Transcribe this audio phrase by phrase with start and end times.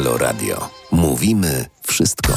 [0.00, 0.68] Halo Radio.
[0.92, 2.32] Mówimy wszystko.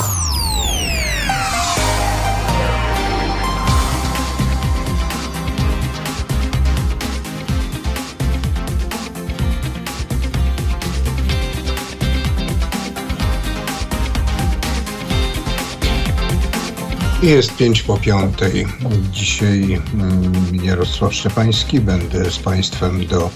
[17.21, 18.67] Jest pięć po piątej.
[19.11, 20.33] Dzisiaj mm,
[20.63, 21.79] Jarosław Szczepański.
[21.79, 23.29] Będę z Państwem do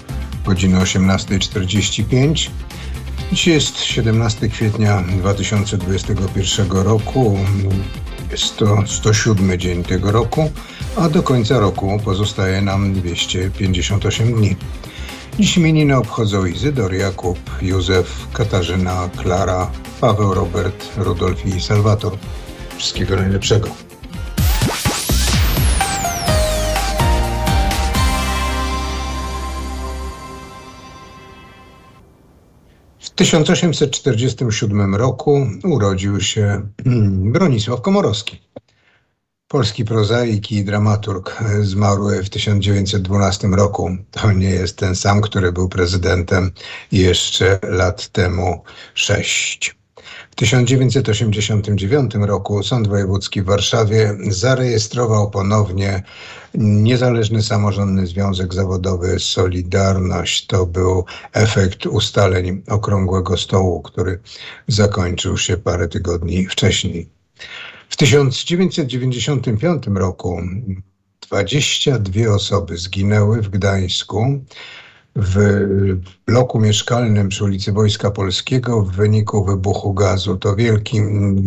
[0.44, 2.50] godziny 18.45.
[3.32, 7.38] Dziś jest 17 kwietnia 2021 roku.
[8.30, 10.50] Jest to 107 dzień tego roku,
[10.96, 14.56] a do końca roku pozostaje nam 258 dni.
[15.38, 19.70] Dziś imieniny obchodzą Izydor, Jakub, Józef, Katarzyna, Klara,
[20.00, 22.18] Paweł, Robert, Rudolf i Salwator.
[22.78, 23.87] Wszystkiego najlepszego.
[33.18, 36.68] 1847 roku urodził się
[37.32, 38.42] Bronisław Komorowski.
[39.48, 43.96] Polski prozaik i dramaturg zmarły w 1912 roku.
[44.10, 46.52] To nie jest ten sam, który był prezydentem
[46.92, 48.62] jeszcze lat temu
[48.94, 49.77] sześć.
[50.38, 56.02] W 1989 roku Sąd Wojewódzki w Warszawie zarejestrował ponownie
[56.54, 60.46] Niezależny Samorządny Związek Zawodowy Solidarność.
[60.46, 64.20] To był efekt ustaleń Okrągłego Stołu, który
[64.68, 67.08] zakończył się parę tygodni wcześniej.
[67.88, 70.42] W 1995 roku
[71.20, 74.40] 22 osoby zginęły w Gdańsku
[75.20, 75.36] w
[76.26, 80.36] bloku mieszkalnym przy ulicy Wojska Polskiego w wyniku wybuchu gazu.
[80.36, 81.00] To wielki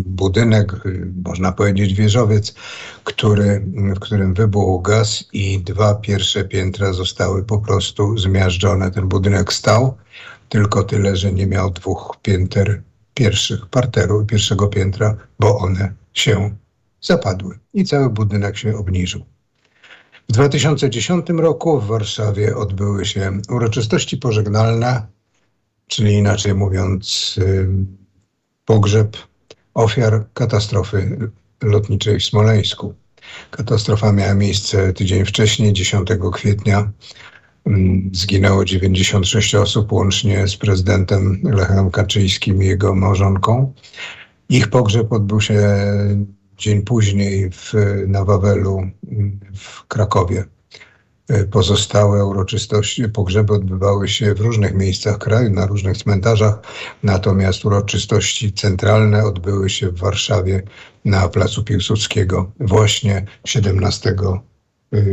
[0.05, 0.73] budynek,
[1.25, 2.53] można powiedzieć wieżowiec,
[3.03, 8.91] który, w którym wybuchł gaz i dwa pierwsze piętra zostały po prostu zmiażdżone.
[8.91, 9.97] Ten budynek stał,
[10.49, 12.81] tylko tyle, że nie miał dwóch pięter
[13.13, 16.55] pierwszych parteru pierwszego piętra, bo one się
[17.01, 19.21] zapadły i cały budynek się obniżył.
[20.29, 25.07] W 2010 roku w Warszawie odbyły się uroczystości pożegnalne,
[25.87, 27.35] czyli inaczej mówiąc,
[28.65, 29.17] pogrzeb
[29.73, 31.29] ofiar katastrofy
[31.63, 32.93] lotniczej w Smoleńsku.
[33.51, 36.91] Katastrofa miała miejsce tydzień wcześniej, 10 kwietnia.
[38.13, 43.73] Zginęło 96 osób, łącznie z prezydentem Lechem Kaczyńskim i jego małżonką.
[44.49, 45.59] Ich pogrzeb odbył się
[46.61, 47.73] dzień później w,
[48.07, 48.81] na Wawelu
[49.55, 50.43] w Krakowie.
[51.51, 56.59] Pozostałe uroczystości, pogrzeby odbywały się w różnych miejscach kraju, na różnych cmentarzach,
[57.03, 60.63] natomiast uroczystości centralne odbyły się w Warszawie
[61.05, 64.15] na Placu Piłsudskiego właśnie 17,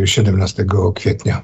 [0.04, 1.42] 17 kwietnia.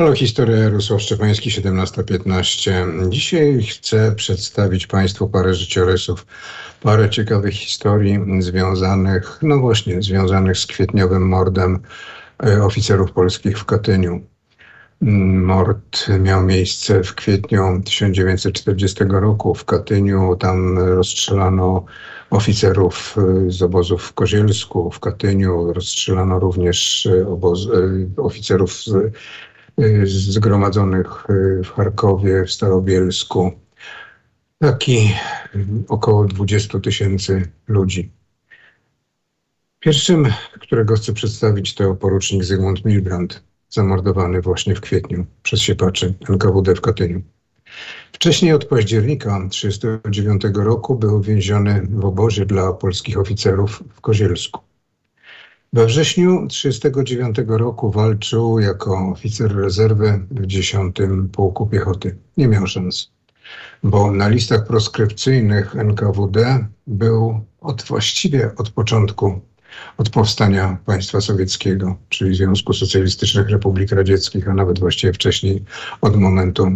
[0.00, 3.08] Halo, historia Jarosław Szczepański, 17.15.
[3.08, 6.26] Dzisiaj chcę przedstawić Państwu parę życiorysów,
[6.82, 11.78] parę ciekawych historii związanych, no właśnie, związanych z kwietniowym mordem
[12.44, 14.20] e, oficerów polskich w Katyniu.
[15.00, 20.36] Mord miał miejsce w kwietniu 1940 roku w Katyniu.
[20.36, 21.84] Tam rozstrzelano
[22.30, 25.72] oficerów e, z obozów w Kozielsku, w Katyniu.
[25.72, 27.26] Rozstrzelano również e,
[28.16, 28.92] oficerów z
[30.04, 33.52] zgromadzonych y, w Charkowie, w Starobielsku.
[34.58, 35.14] Taki
[35.88, 38.12] około 20 tysięcy ludzi.
[39.80, 40.26] Pierwszym,
[40.60, 46.80] którego chcę przedstawić, to porucznik Zygmunt Milbrand, zamordowany właśnie w kwietniu przez siepaczy NKWD w
[46.80, 47.22] Katyniu.
[48.12, 54.69] Wcześniej od października 1939 roku był więziony w obozie dla polskich oficerów w Kozielsku.
[55.72, 60.96] We wrześniu 1939 roku walczył jako oficer rezerwy w 10
[61.32, 62.18] Pułku Piechoty.
[62.36, 63.10] Nie miał szans,
[63.82, 69.40] bo na listach proskrypcyjnych NKWD był od właściwie od początku,
[69.98, 75.64] od powstania państwa sowieckiego, czyli Związku Socjalistycznych Republik Radzieckich, a nawet właściwie wcześniej
[76.00, 76.66] od momentu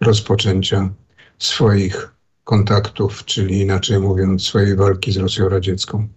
[0.00, 0.90] rozpoczęcia
[1.38, 2.14] swoich
[2.44, 6.08] kontaktów, czyli inaczej mówiąc, swojej walki z Rosją Radziecką.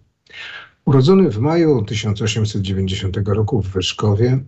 [0.85, 4.39] Urodzony w maju 1890 roku w Wyszkowie,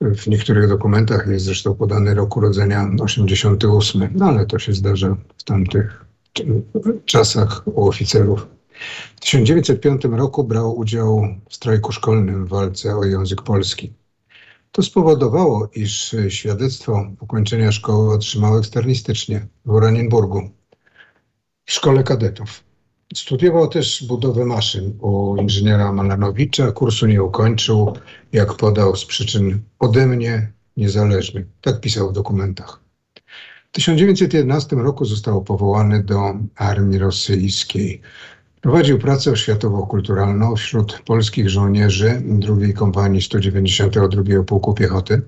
[0.00, 5.42] w niektórych dokumentach jest zresztą podany rok urodzenia 88, no ale to się zdarza w
[5.42, 6.04] tamtych
[7.04, 8.46] czasach u oficerów.
[9.16, 13.92] W 1905 roku brał udział w strajku szkolnym w walce o język polski.
[14.72, 20.50] To spowodowało, iż świadectwo ukończenia szkoły otrzymał eksternistycznie w Oranienburgu,
[21.64, 22.71] w szkole kadetów.
[23.14, 26.72] Studiował też budowę maszyn u inżyniera Malanowicza.
[26.72, 27.96] Kursu nie ukończył,
[28.32, 31.46] jak podał, z przyczyn ode mnie niezależnych.
[31.60, 32.80] Tak pisał w dokumentach.
[33.68, 38.00] W 1911 roku został powołany do armii rosyjskiej.
[38.60, 42.22] Prowadził pracę oświatowo-kulturalną wśród polskich żołnierzy
[42.60, 45.22] II Kompanii 192 Pułku Piechoty,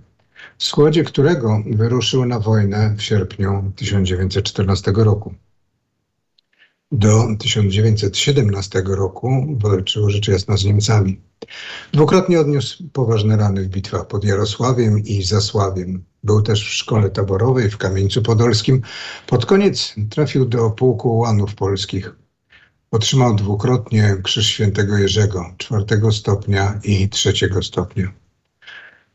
[0.59, 5.35] w składzie którego wyruszył na wojnę w sierpniu 1914 roku.
[6.97, 11.21] Do 1917 roku walczył rzecz jasna z Niemcami.
[11.93, 16.05] Dwukrotnie odniósł poważne rany w bitwach pod Jarosławiem i Zasławiem.
[16.25, 18.83] Był też w szkole taborowej w Kamieńcu Podolskim.
[19.27, 22.15] Pod koniec trafił do pułku ułanów polskich.
[22.91, 28.13] Otrzymał dwukrotnie Krzyż Świętego Jerzego, czwartego stopnia i trzeciego stopnia.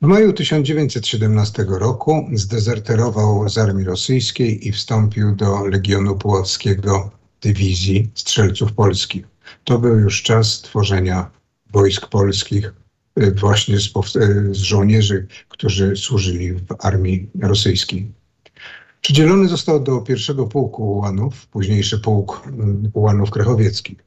[0.02, 8.74] W maju 1917 roku zdezerterował z armii rosyjskiej i wstąpił do Legionu Puławskiego Dywizji Strzelców
[8.74, 9.28] Polskich.
[9.64, 11.32] To był już czas tworzenia
[11.72, 12.74] wojsk polskich,
[13.20, 18.12] y, właśnie z, y, z żołnierzy, którzy służyli w armii rosyjskiej.
[19.02, 23.98] Przydzielony został do pierwszego pułku ułanów, późniejszy pułk mm, ułanów krechowieckich.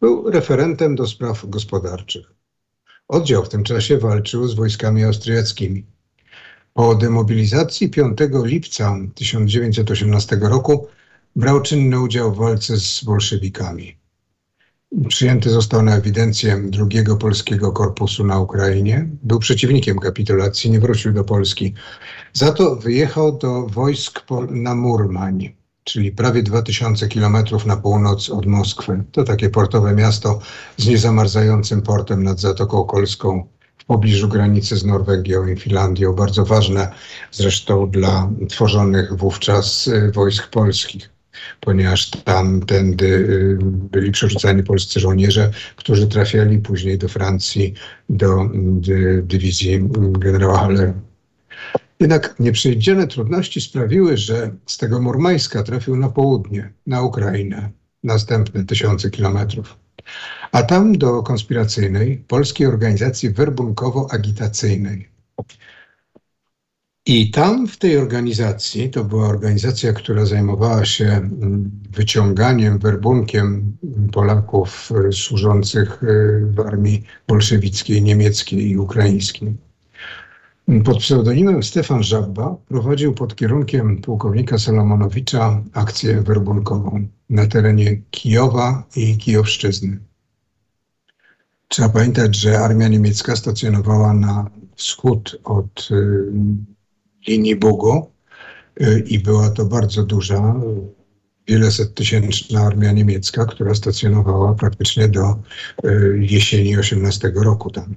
[0.00, 2.32] Był referentem do spraw gospodarczych.
[3.08, 5.84] Oddział w tym czasie walczył z wojskami austriackimi.
[6.74, 10.88] Po demobilizacji 5 lipca 1918 roku
[11.36, 14.02] brał czynny udział w walce z bolszewikami.
[15.08, 19.08] Przyjęty został na ewidencję drugiego polskiego korpusu na Ukrainie.
[19.22, 21.74] Był przeciwnikiem kapitulacji, nie wrócił do Polski.
[22.32, 24.20] Za to wyjechał do wojsk
[24.50, 29.04] na Murmań, czyli prawie 2000 kilometrów na północ od Moskwy.
[29.12, 30.38] To takie portowe miasto
[30.76, 33.46] z niezamarzającym portem nad Zatoką Kolską
[33.78, 36.12] w pobliżu granicy z Norwegią i Finlandią.
[36.12, 36.92] Bardzo ważne
[37.30, 41.11] zresztą dla tworzonych wówczas y, wojsk polskich
[41.60, 47.74] ponieważ tamtędy y, byli przerzucani polscy żołnierze, którzy trafiali później do Francji,
[48.08, 48.50] do
[49.22, 49.88] dywizji
[50.18, 50.94] generała Hallera.
[52.00, 57.70] Jednak nieprzewidziane trudności sprawiły, że z tego Murmańska trafił na południe, na Ukrainę,
[58.04, 59.76] następne tysiące kilometrów.
[60.52, 65.04] A tam do konspiracyjnej polskiej organizacji werbunkowo-agitacyjnej.
[67.06, 73.76] I tam w tej organizacji, to była organizacja, która zajmowała się mm, wyciąganiem, werbunkiem
[74.12, 76.06] Polaków e, służących e,
[76.46, 79.56] w armii bolszewickiej, niemieckiej i ukraińskiej.
[80.84, 89.16] Pod pseudonimem Stefan Żabba prowadził pod kierunkiem pułkownika Solomonowicza akcję werbunkową na terenie Kijowa i
[89.16, 89.98] Kijowszczyzny.
[91.68, 95.96] Trzeba pamiętać, że armia niemiecka stacjonowała na wschód od e,
[97.28, 98.10] linii Bugu
[98.80, 100.54] y, i była to bardzo duża,
[101.48, 105.36] wieloset tysięczna armia niemiecka, która stacjonowała praktycznie do
[105.84, 107.94] y, jesieni 18 roku tam.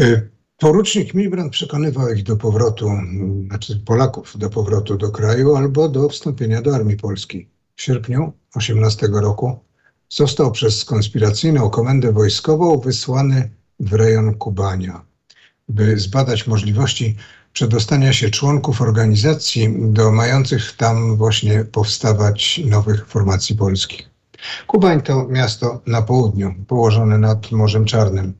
[0.00, 2.90] Y, porucznik Milbrand przekonywał ich do powrotu,
[3.46, 7.48] znaczy Polaków do powrotu do kraju albo do wstąpienia do armii polskiej.
[7.76, 9.58] W sierpniu 18 roku
[10.08, 15.04] został przez konspiracyjną komendę wojskową wysłany w rejon Kubania,
[15.68, 17.16] by zbadać możliwości
[17.54, 24.10] przedostania się członków organizacji do mających tam właśnie powstawać nowych formacji polskich.
[24.66, 28.34] Kubań to miasto na południu, położone nad Morzem Czarnym.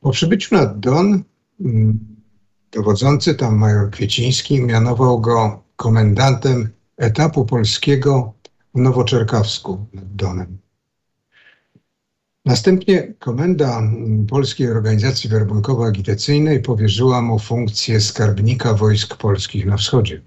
[0.00, 1.22] Po przybyciu nad Don,
[1.60, 1.98] mm,
[2.72, 8.32] dowodzący tam major Kwieciński mianował go komendantem etapu polskiego
[8.74, 10.58] w Nowoczerkawsku nad Donem.
[12.44, 13.82] Następnie Komenda
[14.28, 20.22] Polskiej Organizacji Werbunkowo-Agitacyjnej powierzyła mu funkcję skarbnika wojsk polskich na wschodzie.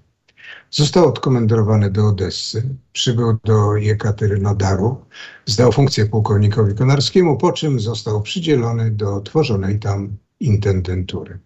[0.70, 5.04] Został odkomendowany do Odessy, przybył do Jekaterynodaru,
[5.46, 11.38] zdał funkcję pułkownikowi Konarskiemu, po czym został przydzielony do tworzonej tam intendentury.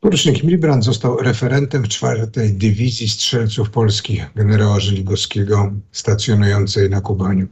[0.00, 7.46] Porucznik Milbrand został referentem czwartej Dywizji Strzelców Polskich generała Żeligowskiego stacjonującej na Kubaniu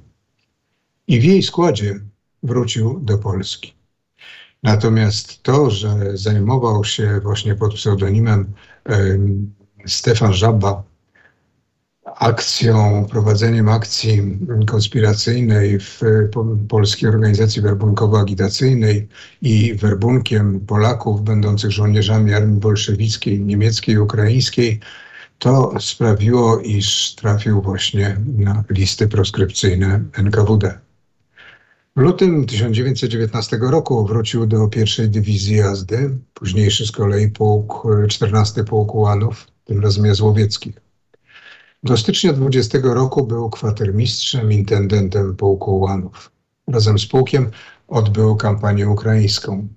[1.13, 2.01] i w jej składzie
[2.43, 3.75] wrócił do Polski.
[4.63, 8.53] Natomiast to, że zajmował się właśnie pod pseudonimem
[9.87, 10.83] Stefan Żaba
[12.05, 16.01] akcją, prowadzeniem akcji konspiracyjnej w
[16.69, 19.07] Polskiej Organizacji Werbunkowo-Agitacyjnej
[19.43, 24.81] i werbunkiem Polaków będących żołnierzami armii bolszewickiej, niemieckiej, ukraińskiej,
[25.39, 30.79] to sprawiło, iż trafił właśnie na listy proskrypcyjne NKWD.
[31.97, 38.95] W lutym 1919 roku wrócił do pierwszej dywizji jazdy, późniejszy z kolei pułk, 14 Pułk
[38.95, 40.81] Ułanów, tym razem Jazłowieckich.
[41.83, 46.31] Do stycznia 20 roku był kwatermistrzem, intendentem pułku Ułanów.
[46.67, 47.51] Razem z pułkiem
[47.89, 49.69] odbył kampanię ukraińską.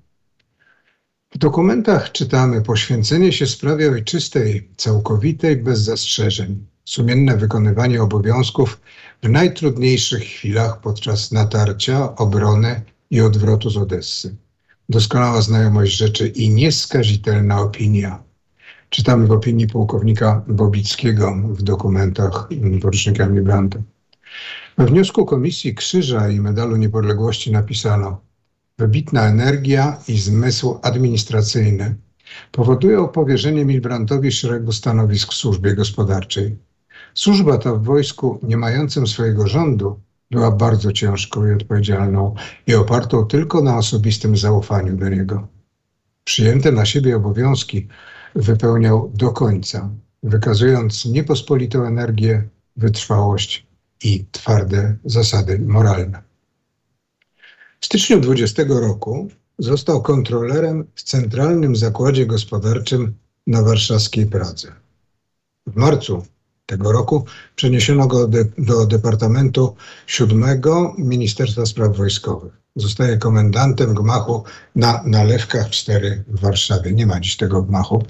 [1.32, 8.80] W dokumentach czytamy poświęcenie się sprawie ojczystej, całkowitej, bez zastrzeżeń, sumienne wykonywanie obowiązków
[9.24, 12.82] w najtrudniejszych chwilach podczas natarcia, obrony
[13.12, 14.36] i odwrotu z Odessy.
[14.90, 18.24] Doskonała znajomość rzeczy i nieskazitelna opinia.
[18.90, 22.50] Czytamy w opinii pułkownika Bobickiego w dokumentach
[22.82, 23.80] porucznika Milbranta.
[24.78, 28.22] We wniosku Komisji Krzyża i Medalu Niepodległości napisano
[28.78, 31.96] wybitna energia i zmysł administracyjny
[32.52, 36.58] powodują powierzenie Milbrantowi szeregu stanowisk w służbie gospodarczej.
[37.16, 40.00] Służba ta w wojsku nie mającym swojego rządu
[40.32, 42.36] była bardzo ciężką i odpowiedzialną
[42.68, 45.48] i opartą tylko na osobistym zaufaniu do niego.
[46.24, 47.88] Przyjęte na siebie obowiązki
[48.36, 49.90] wypełniał do końca,
[50.24, 53.68] wykazując niepospolitą energię, wytrwałość
[54.04, 56.22] i twarde zasady moralne.
[57.80, 59.28] W styczniu 20 roku
[59.60, 63.14] został kontrolerem w Centralnym Zakładzie Gospodarczym
[63.48, 64.72] na warszawskiej Pradze.
[65.68, 66.26] W marcu
[66.66, 69.76] tego roku przeniesiono go de, do Departamentu
[70.08, 72.54] Siódmego Ministerstwa Spraw Wojskowych.
[72.76, 74.44] Zostaje komendantem gmachu
[74.76, 76.92] na Nalewkach 4 w Warszawie.
[76.92, 78.04] Nie ma dziś tego gmachu.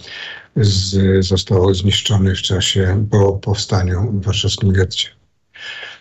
[0.56, 5.08] Z, został zniszczony w czasie po powstaniu w warszawskim getcie.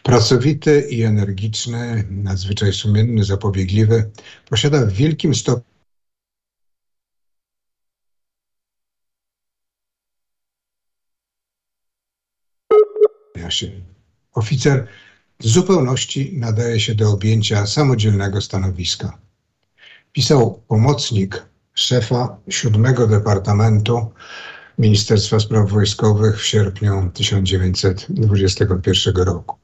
[0.02, 4.10] Pracowity i energiczny, nadzwyczaj sumienny, zapobiegliwy,
[4.48, 5.73] posiada w wielkim stopniu
[13.54, 13.70] się.
[14.34, 14.86] Oficer
[15.40, 19.18] w zupełności nadaje się do objęcia samodzielnego stanowiska.
[20.12, 24.10] Pisał pomocnik szefa siódmego Departamentu
[24.78, 29.56] Ministerstwa Spraw Wojskowych w sierpniu 1921 roku.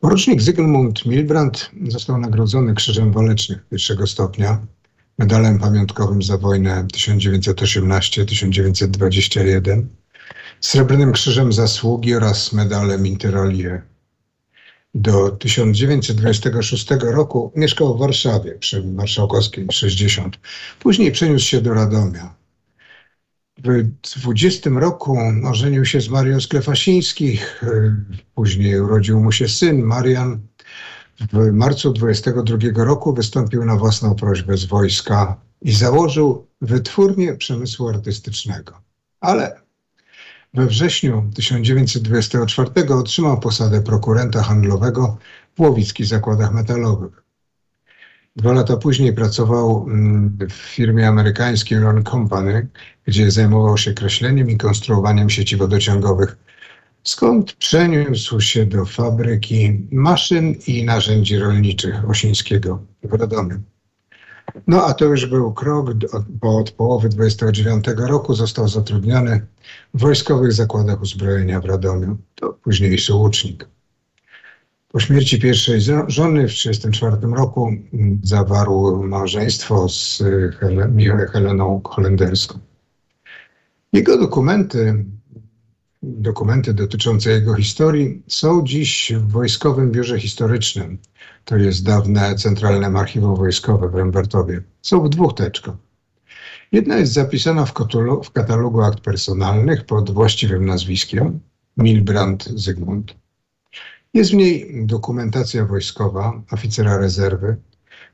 [0.00, 4.66] Porucznik Zygmunt Milbrand został nagrodzony Krzyżem Walecznych pierwszego stopnia,
[5.18, 9.86] medalem pamiątkowym za wojnę 1918-1921,
[10.60, 13.82] Srebrnym Krzyżem Zasługi oraz medalem Interolier.
[14.94, 20.38] Do 1926 roku mieszkał w Warszawie przy Marszałkowskiej 60.
[20.80, 22.34] Później przeniósł się do Radomia.
[23.58, 27.64] W 20 roku ożenił się z Marią Sklefasińskich.
[28.34, 30.40] Później urodził mu się syn Marian.
[31.32, 38.80] W marcu 22 roku wystąpił na własną prośbę z wojska i założył wytwórnię przemysłu artystycznego.
[39.20, 39.67] Ale
[40.54, 45.18] we wrześniu 1924 otrzymał posadę prokurenta handlowego
[45.56, 47.22] w Łowickich Zakładach Metalowych.
[48.36, 52.68] Dwa lata później pracował mm, w firmie amerykańskiej Ron Company,
[53.06, 56.36] gdzie zajmował się kreśleniem i konstruowaniem sieci wodociągowych,
[57.04, 63.62] skąd przeniósł się do fabryki maszyn i narzędzi rolniczych Osińskiego w Radomiu.
[64.66, 65.94] No a to już był krok,
[66.28, 69.46] bo od połowy 29 roku został zatrudniony
[69.94, 72.16] w wojskowych zakładach uzbrojenia w Radomiu.
[72.34, 73.68] To późniejszy łucznik.
[74.92, 80.22] Po śmierci pierwszej żony w 1934 roku mm, zawarł małżeństwo z
[81.32, 82.58] Heleną Holenderską.
[83.92, 85.04] Jego dokumenty,
[86.02, 90.98] dokumenty dotyczące jego historii są dziś w Wojskowym Biurze Historycznym
[91.48, 94.62] to jest dawne Centralne Archiwum Wojskowe w Rembertowie.
[94.82, 95.74] Są w dwóch teczkach.
[96.72, 101.40] Jedna jest zapisana w, katalogu, w katalogu akt personalnych pod właściwym nazwiskiem
[101.76, 103.14] Milbrand Zygmunt.
[104.14, 107.56] Jest w niej dokumentacja wojskowa oficera rezerwy,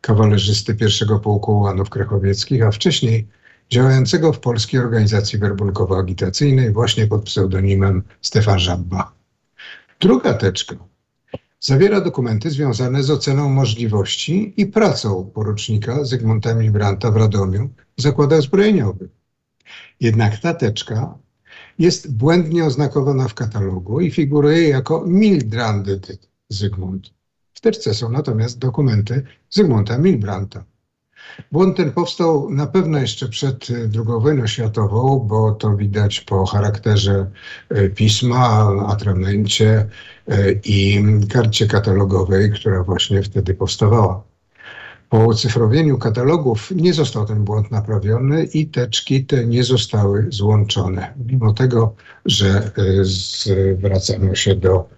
[0.01, 3.29] kawalerzysty pierwszego pułku ułanów krechowieckich, a wcześniej
[3.71, 9.13] działającego w Polskiej Organizacji Werbunkowo-Agitacyjnej właśnie pod pseudonimem Stefan Żabba.
[10.01, 10.94] Druga teczka
[11.67, 18.43] Zawiera dokumenty związane z oceną możliwości i pracą porucznika Zygmunta Milbranta w Radomiu w zakładach
[18.43, 19.11] zbrojeniowych.
[20.01, 21.19] Jednak ta teczka
[21.79, 27.11] jest błędnie oznakowana w katalogu i figuruje jako Milbranded Zygmunt.
[27.55, 30.65] W teczce są natomiast dokumenty Zygmunta Milbranta.
[31.53, 37.31] Błąd ten powstał na pewno jeszcze przed II wojną światową, bo to widać po charakterze
[37.69, 39.87] e, pisma, atramencie
[40.29, 44.25] e, i karcie katalogowej, która właśnie wtedy powstawała.
[45.09, 51.15] Po ucyfrowieniu katalogów nie został ten błąd naprawiony i teczki te nie zostały złączone.
[51.27, 51.95] Mimo tego,
[52.27, 54.89] że e, zwracano się do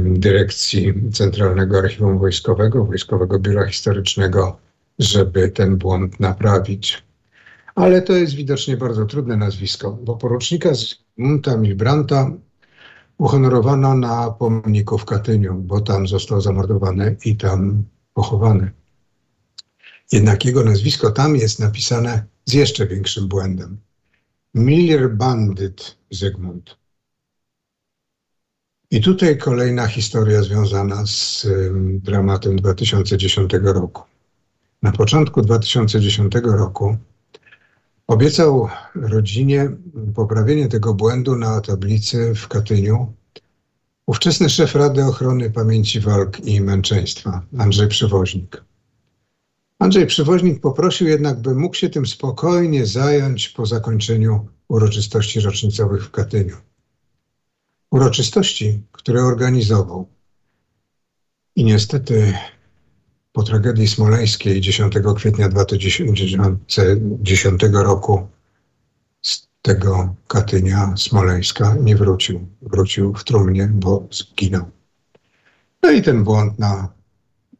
[0.00, 4.61] dyrekcji Centralnego Archiwum Wojskowego, Wojskowego Biura Historycznego
[5.02, 7.04] żeby ten błąd naprawić.
[7.74, 12.30] Ale to jest widocznie bardzo trudne nazwisko, bo porucznika Zygmunta Milbranta
[13.18, 18.70] uhonorowano na pomniku w Katyniu, bo tam został zamordowany i tam pochowany.
[20.12, 23.78] Jednak jego nazwisko tam jest napisane z jeszcze większym błędem.
[24.54, 26.76] Miller Bandyt Zygmunt.
[28.90, 31.46] I tutaj kolejna historia związana z
[32.02, 34.11] dramatem 2010 roku.
[34.82, 36.96] Na początku 2010 roku
[38.06, 39.70] obiecał rodzinie
[40.14, 43.12] poprawienie tego błędu na tablicy w Katyniu
[44.06, 48.64] ówczesny szef Rady Ochrony Pamięci Walk i Męczeństwa, Andrzej Przywoźnik.
[49.78, 56.10] Andrzej Przywoźnik poprosił jednak, by mógł się tym spokojnie zająć po zakończeniu uroczystości rocznicowych w
[56.10, 56.56] Katyniu.
[57.90, 60.08] Uroczystości, które organizował.
[61.56, 62.34] I niestety
[63.32, 68.28] po tragedii smoleńskiej 10 kwietnia 2010 roku
[69.22, 72.46] z tego Katynia Smoleńska nie wrócił.
[72.62, 74.70] Wrócił w trumnie, bo zginął.
[75.82, 76.88] No i ten błąd na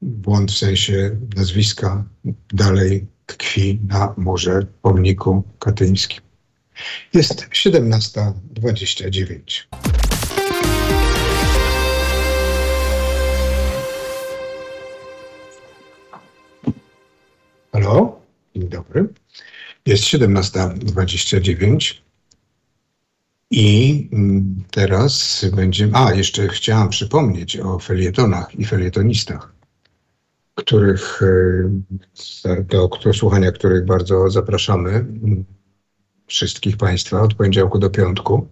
[0.02, 2.04] błąd w sensie nazwiska
[2.52, 6.20] dalej tkwi na murze pomniku katyńskim.
[7.14, 9.91] Jest 17.29.
[17.74, 18.20] Halo,
[18.56, 19.08] dzień dobry.
[19.86, 21.94] Jest 17.29
[23.50, 24.08] i
[24.70, 25.92] teraz będziemy...
[25.94, 29.52] A, jeszcze chciałam przypomnieć o felietonach i felietonistach,
[30.54, 31.20] których,
[32.44, 35.06] e, do, do słuchania których bardzo zapraszamy
[36.26, 38.48] wszystkich Państwa od poniedziałku do piątku.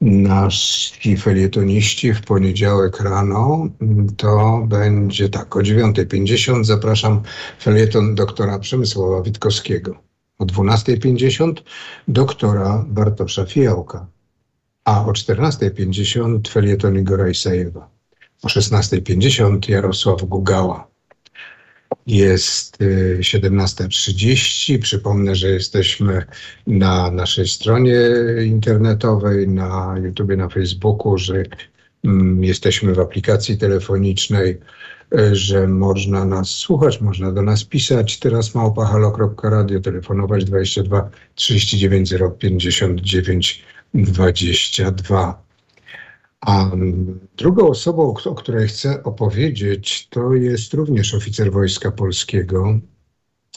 [0.00, 3.68] Nasi felietoniści w poniedziałek rano
[4.16, 7.22] to będzie tak, o 9.50 zapraszam
[7.60, 9.96] felieton doktora Przemysława Witkowskiego.
[10.38, 11.52] O 12.50
[12.08, 14.06] doktora Bartosza Fijałka,
[14.84, 17.88] a o 14.50 felieton Igora Isajewa.
[18.42, 20.88] O 16.50 Jarosław Gugała.
[22.06, 22.78] Jest
[23.20, 24.74] 17.30.
[24.74, 26.24] Y, Przypomnę, że jesteśmy
[26.66, 28.00] na naszej stronie
[28.46, 31.42] internetowej, na YouTube, na Facebooku, że
[32.04, 34.58] mm, jesteśmy w aplikacji telefonicznej,
[35.14, 38.18] y, że można nas słuchać, można do nas pisać.
[38.18, 45.47] Teraz małpahalo.radio, telefonować 22 39 059 22.
[46.40, 46.70] A
[47.36, 52.80] drugą osobą, o której chcę opowiedzieć, to jest również oficer Wojska Polskiego,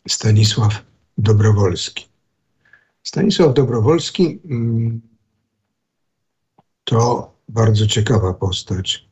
[0.08, 0.84] Stanisław
[1.18, 2.06] Dobrowolski.
[3.04, 5.02] Stanisław Dobrowolski mm,
[6.84, 9.06] to bardzo ciekawa postać.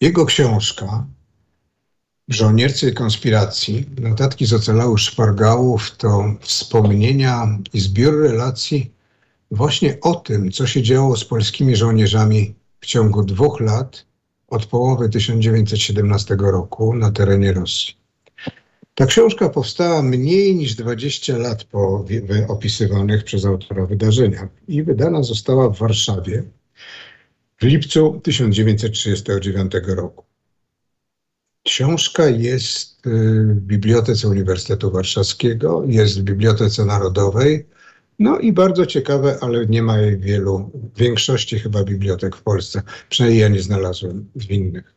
[0.00, 1.06] Jego książka
[2.28, 8.94] Żołniercy konspiracji, notatki z ocalałych szpargałów to wspomnienia i zbiór relacji
[9.50, 12.54] właśnie o tym, co się działo z polskimi żołnierzami
[12.86, 14.06] w ciągu dwóch lat
[14.48, 17.94] od połowy 1917 roku na terenie Rosji.
[18.94, 22.04] Ta książka powstała mniej niż 20 lat po
[22.48, 26.42] opisywanych przez autora wydarzeniach i wydana została w Warszawie
[27.58, 30.24] w lipcu 1939 roku.
[31.62, 33.10] Książka jest y,
[33.54, 37.66] w Bibliotece Uniwersytetu Warszawskiego, jest w Bibliotece Narodowej,
[38.18, 42.82] no i bardzo ciekawe, ale nie ma jej wielu, w większości chyba bibliotek w Polsce.
[43.08, 44.95] Przynajmniej ja nie znalazłem w innych.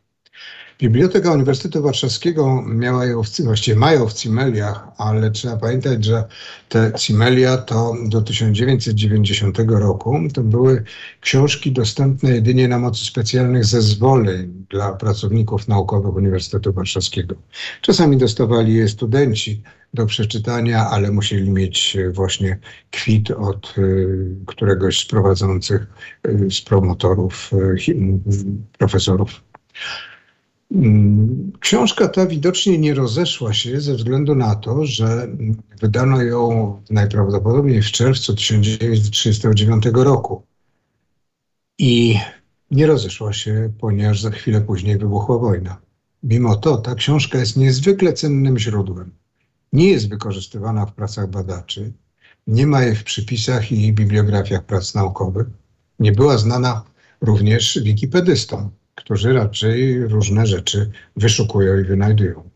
[0.80, 6.24] Biblioteka Uniwersytetu Warszawskiego miała ją, w, właściwie mają w Cimeliach, ale trzeba pamiętać, że
[6.68, 10.84] te Cimelia to do 1990 roku to były
[11.20, 17.34] książki dostępne jedynie na mocy specjalnych zezwoleń dla pracowników naukowych Uniwersytetu Warszawskiego.
[17.80, 19.62] Czasami dostawali je studenci
[19.94, 22.58] do przeczytania, ale musieli mieć właśnie
[22.90, 25.86] kwit od y, któregoś z prowadzących,
[26.28, 27.50] y, z promotorów,
[28.78, 29.42] profesorów.
[31.60, 35.28] Książka ta widocznie nie rozeszła się ze względu na to, że
[35.80, 40.42] wydano ją najprawdopodobniej w czerwcu 1939 roku.
[41.78, 42.18] I
[42.70, 45.80] nie rozeszła się, ponieważ za chwilę później wybuchła wojna.
[46.22, 49.10] Mimo to ta książka jest niezwykle cennym źródłem.
[49.72, 51.92] Nie jest wykorzystywana w pracach badaczy,
[52.46, 55.46] nie ma jej w przypisach i bibliografiach prac naukowych.
[55.98, 56.84] Nie była znana
[57.20, 62.50] również wikipedystom którzy raczej różne rzeczy wyszukują i wynajdują.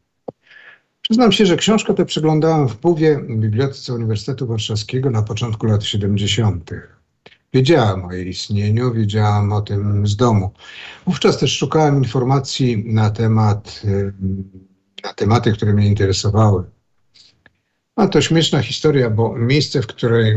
[1.02, 5.84] Przyznam się, że książkę tę przeglądałem w Pówie w Bibliotece Uniwersytetu Warszawskiego na początku lat
[5.84, 6.70] 70.
[7.52, 10.52] Wiedziałem o jej istnieniu, wiedziałem o tym z domu.
[11.06, 13.82] Wówczas też szukałem informacji na temat,
[15.04, 16.64] na tematy, które mnie interesowały.
[17.96, 20.36] A to śmieszna historia, bo miejsce, w, której,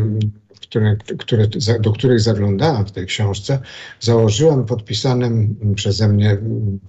[0.70, 1.48] które, które,
[1.80, 3.60] do których zaglądałem w tej książce,
[4.00, 6.38] założyłem podpisanym przeze mnie,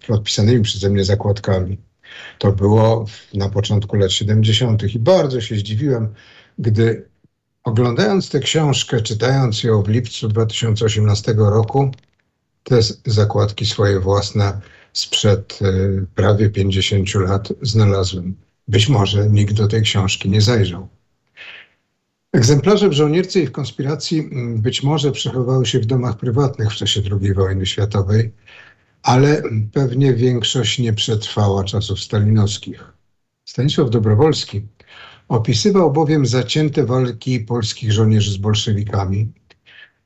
[0.07, 1.79] podpisanymi przeze mnie zakładkami.
[2.39, 4.95] To było na początku lat 70.
[4.95, 6.09] i bardzo się zdziwiłem,
[6.59, 7.09] gdy
[7.65, 11.91] oglądając tę książkę, czytając ją w lipcu 2018 roku,
[12.65, 14.61] te zakładki swoje własne
[14.93, 18.37] sprzed y, prawie 50 lat znalazłem.
[18.69, 20.89] Być może nikt do tej książki nie zajrzał.
[22.33, 26.77] Egzemplarze w żołnierce i w konspiracji mm, być może przechowały się w domach prywatnych w
[26.77, 28.33] czasie II wojny światowej,
[29.03, 32.93] ale pewnie większość nie przetrwała czasów stalinowskich.
[33.45, 34.67] Stanisław Dobrowolski
[35.29, 39.33] opisywał bowiem zacięte walki polskich żołnierzy z bolszewikami,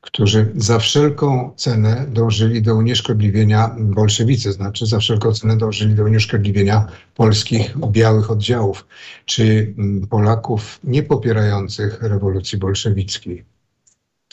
[0.02, 6.86] którzy za wszelką cenę dążyli do unieszkodliwienia, bolszewicy znaczy, za wszelką cenę dążyli do unieszkodliwienia
[7.14, 8.86] polskich białych oddziałów,
[9.24, 13.44] czy mm, Polaków niepopierających rewolucji bolszewickiej.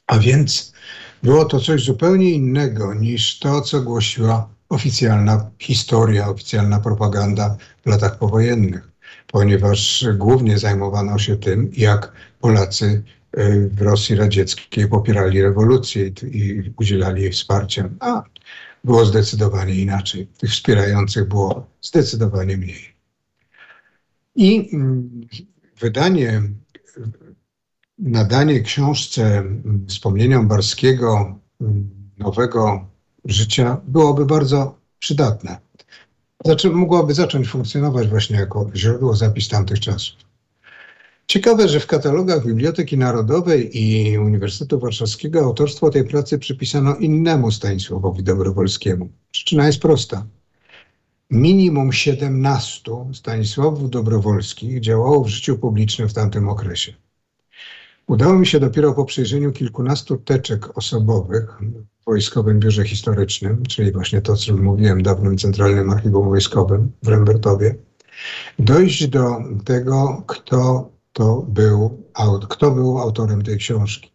[0.08, 0.73] A więc
[1.23, 8.17] było to coś zupełnie innego niż to, co głosiła oficjalna historia, oficjalna propaganda w latach
[8.17, 8.91] powojennych,
[9.27, 13.03] ponieważ głównie zajmowano się tym, jak Polacy
[13.72, 17.89] w Rosji Radzieckiej popierali rewolucję i udzielali jej wsparcia.
[18.00, 18.24] A
[18.84, 20.28] było zdecydowanie inaczej.
[20.38, 22.96] Tych wspierających było zdecydowanie mniej.
[24.36, 25.28] I mm,
[25.80, 26.42] wydanie,
[28.00, 32.88] nadanie książce mm, wspomnieniom Barskiego mm, nowego
[33.26, 35.58] życia byłoby bardzo przydatne.
[36.46, 40.29] Znaczy, mogłaby zacząć funkcjonować właśnie jako źródło zapis tamtych czasów.
[41.30, 48.24] Ciekawe, że w katalogach Biblioteki Narodowej i Uniwersytetu Warszawskiego autorstwo tej pracy przypisano innemu Stanisławowi
[48.24, 49.10] Dobrowolskiemu.
[49.32, 50.26] Przyczyna jest prosta.
[51.32, 56.94] Minimum 17 Stanisławów Dobrowolskich działało w życiu publicznym w tamtym okresie.
[58.08, 61.58] Udało mi się dopiero po przejrzeniu kilkunastu teczek osobowych
[62.02, 67.76] w Wojskowym Biurze Historycznym, czyli właśnie to, co mówiłem, dawnym Centralnym Archiwum Wojskowym w Rembertowie,
[68.60, 72.04] dojść do tego, kto to był,
[72.50, 74.12] kto był autorem tej książki.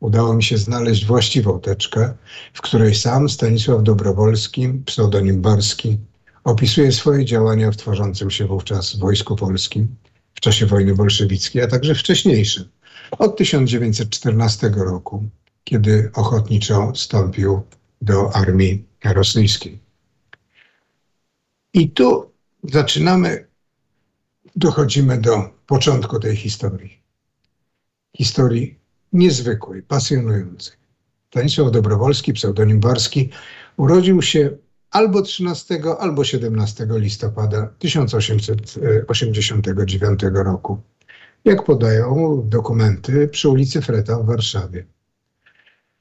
[0.00, 2.14] Udało mi się znaleźć właściwą teczkę,
[2.54, 5.98] w której sam Stanisław Dobrowolski, pseudonim Barski,
[6.44, 9.96] opisuje swoje działania w tworzącym się wówczas Wojsku Polskim
[10.34, 12.64] w czasie wojny bolszewickiej, a także wcześniejszym
[13.18, 15.24] od 1914 roku,
[15.64, 17.62] kiedy ochotniczo wstąpił
[18.02, 19.78] do armii rosyjskiej.
[21.74, 22.30] I tu
[22.64, 23.46] zaczynamy,
[24.56, 27.02] dochodzimy do początku tej historii.
[28.16, 28.78] Historii
[29.12, 30.76] niezwykłej, pasjonującej.
[31.30, 33.30] Stanisław Dobrowolski, pseudonim Barski,
[33.76, 34.50] urodził się
[34.90, 40.80] albo 13, albo 17 listopada 1889 roku
[41.44, 44.86] jak podają dokumenty przy ulicy Freta w Warszawie.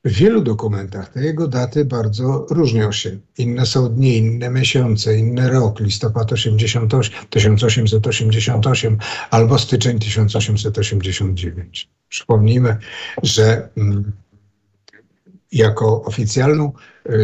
[0.07, 3.17] W wielu dokumentach te jego daty bardzo różnią się.
[3.37, 6.89] Inne są dni, inne miesiące, inny rok, listopad 88,
[7.29, 8.97] 1888
[9.31, 11.89] albo styczeń 1889.
[12.09, 12.77] Przypomnijmy,
[13.23, 14.11] że mm,
[15.51, 16.73] jako oficjalną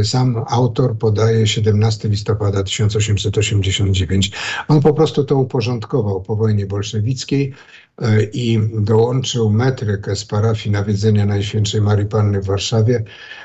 [0.04, 4.32] sam autor podaje 17 listopada 1889.
[4.68, 7.54] On po prostu to uporządkował po wojnie bolszewickiej
[8.02, 13.04] y, i dołączył metrykę z parafii nawiedzenia Najświętszej Marii Panny w Warszawie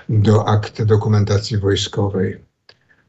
[0.09, 2.39] do akt dokumentacji wojskowej.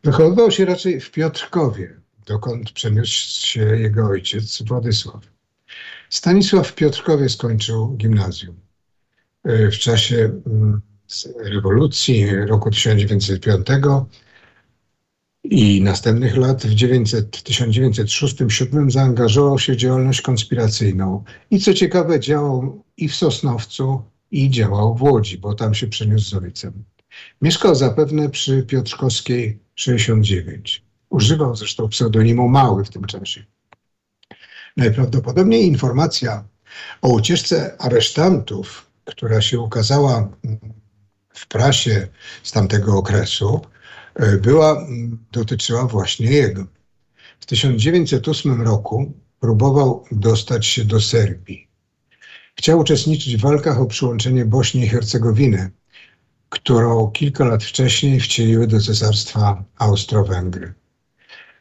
[0.03, 5.23] Wychowywał się raczej w Piotrkowie, dokąd przeniósł się jego ojciec Władysław.
[6.09, 8.55] Stanisław w Piotrkowie skończył gimnazjum.
[9.47, 10.41] Y, w czasie
[11.25, 13.67] mm, rewolucji roku 1905
[15.43, 21.23] i następnych lat w 1906-1907 zaangażował się w działalność konspiracyjną.
[21.51, 26.29] I co ciekawe, działał i w Sosnowcu, i działał w Łodzi, bo tam się przeniósł
[26.29, 26.83] z ojcem.
[27.41, 30.83] Mieszkał zapewne przy Piotrkowskiej 69.
[31.09, 33.45] Używał zresztą pseudonimu Mały w tym czasie.
[34.77, 36.43] Najprawdopodobniej informacja
[37.01, 40.29] o ucieczce aresztantów, która się ukazała
[41.39, 42.07] w prasie
[42.43, 43.61] z tamtego okresu
[44.15, 44.87] e, była,
[45.31, 46.65] dotyczyła właśnie jego.
[47.39, 51.67] W 1908 roku próbował dostać się do Serbii.
[52.55, 55.71] Chciał uczestniczyć w walkach o przyłączenie Bośni i Hercegowiny,
[56.49, 60.73] którą kilka lat wcześniej wcieliły do cesarstwa Austro-Węgry.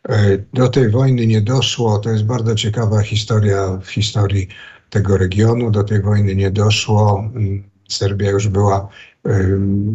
[0.09, 1.99] E, do tej wojny nie doszło.
[1.99, 4.49] To jest bardzo ciekawa historia w historii
[4.91, 5.71] tego regionu.
[5.71, 7.31] Do tej wojny nie doszło.
[7.89, 8.89] Serbia już była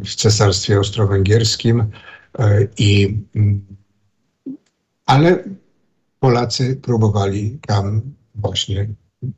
[0.03, 1.91] w Cesarstwie Austro-Węgierskim
[2.39, 3.17] e, i
[5.05, 5.43] ale
[6.19, 8.01] Polacy próbowali tam
[8.35, 8.89] właśnie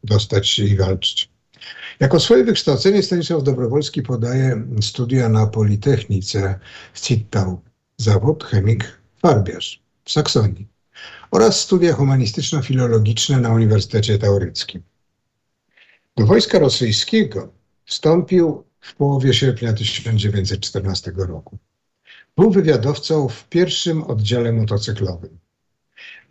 [0.04, 1.30] dostać się i walczyć.
[2.00, 6.60] Jako swoje wykształcenie Stanisław Dobrowolski podaje studia na Politechnice
[6.94, 7.62] w Zittau,
[7.98, 10.68] zawód chemik-farbiarz w Saksonii
[11.32, 14.82] oraz studia humanistyczno-filologiczne na Uniwersytecie Tauryckim.
[16.18, 17.54] Do wojska rosyjskiego
[17.86, 21.58] wstąpił w połowie sierpnia 1914 roku.
[22.38, 25.40] Był wywiadowcą w pierwszym oddziale motocyklowym.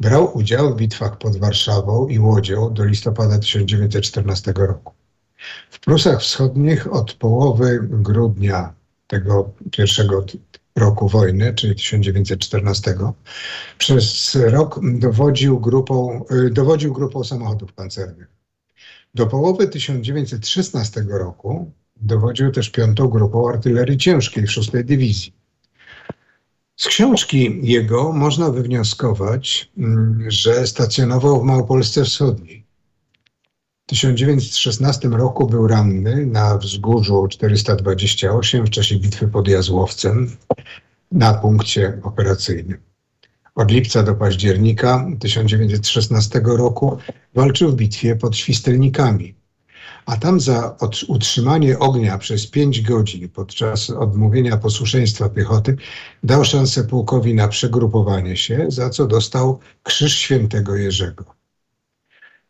[0.00, 4.92] Brał udział w bitwach pod Warszawą i Łodzią do listopada 1914 roku.
[5.70, 8.74] W Prusach Wschodnich od połowy grudnia
[9.06, 10.26] tego pierwszego
[10.76, 12.94] roku wojny, czyli 1914,
[13.78, 18.28] przez rok dowodził grupą, y, dowodził grupą samochodów pancernych.
[19.14, 25.33] Do połowy 1916 roku dowodził też piątą grupą artylerii ciężkiej 6 Dywizji.
[26.76, 32.64] Z książki jego można wywnioskować, mm, że stacjonował w Małopolsce Wschodniej.
[33.85, 40.37] W 1916 roku był ranny na wzgórzu 428 w czasie bitwy pod Jazłowcem
[41.12, 42.78] na punkcie operacyjnym.
[43.54, 46.98] Od lipca do października 1916 roku
[47.35, 49.35] walczył w bitwie pod Świstelnikami,
[50.06, 50.76] a tam za
[51.08, 55.76] utrzymanie ognia przez pięć godzin podczas odmówienia posłuszeństwa piechoty
[56.22, 61.24] dał szansę pułkowi na przegrupowanie się, za co dostał Krzyż Świętego Jerzego.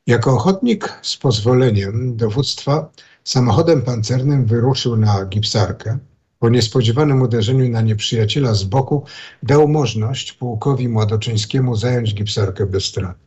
[0.06, 2.90] Jako ochotnik z pozwoleniem dowództwa
[3.24, 5.98] samochodem pancernym wyruszył na Gipsarkę.
[6.38, 9.04] Po niespodziewanym uderzeniu na nieprzyjaciela z boku
[9.42, 13.23] dał możliwość pułkowi Mładoczyńskiemu zająć Gipsarkę bez strat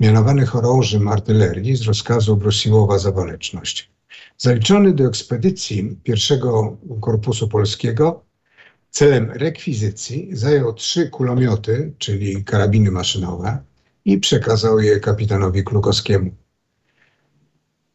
[0.00, 3.90] mianowany chorążym artylerii z rozkazu Brosiłowa za waleczność.
[4.38, 8.24] Zaliczony do ekspedycji pierwszego Korpusu Polskiego
[8.90, 13.58] celem rekwizycji zajął trzy kulomioty, czyli karabiny maszynowe
[14.04, 16.30] i przekazał je kapitanowi Klukowskiemu.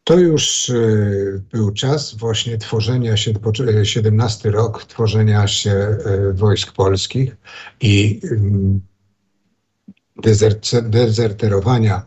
[0.04, 0.74] To już e,
[1.52, 3.32] był czas właśnie tworzenia się,
[3.82, 5.98] 17 rok tworzenia się e,
[6.32, 7.36] wojsk polskich
[7.80, 8.20] i
[10.82, 12.02] dezerterowania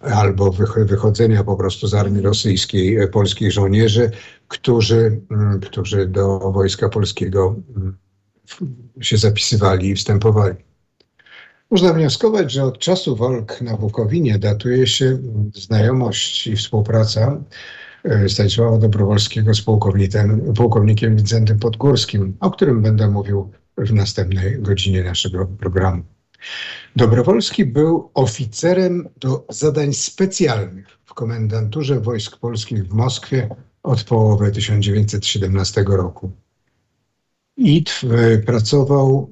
[0.00, 4.10] albo wychodzenia po prostu z armii rosyjskiej e, polskich żołnierzy,
[4.48, 7.96] którzy, mm, którzy do wojska polskiego mm,
[9.00, 10.56] się zapisywali i wstępowali.
[11.70, 15.18] Można wnioskować, że od czasu walk na Bukowinie datuje się
[15.54, 17.40] znajomość i współpraca
[18.04, 25.04] e, Stanisława Dobrowolskiego z pułkownikiem, pułkownikiem Wincentym Podgórskim, o którym będę mówił w następnej godzinie
[25.04, 26.02] naszego programu.
[26.96, 33.48] Dobrowolski był oficerem do zadań specjalnych w komendanturze wojsk polskich w Moskwie
[33.82, 36.30] od połowy 1917 roku.
[37.56, 37.84] I
[38.46, 39.30] pracował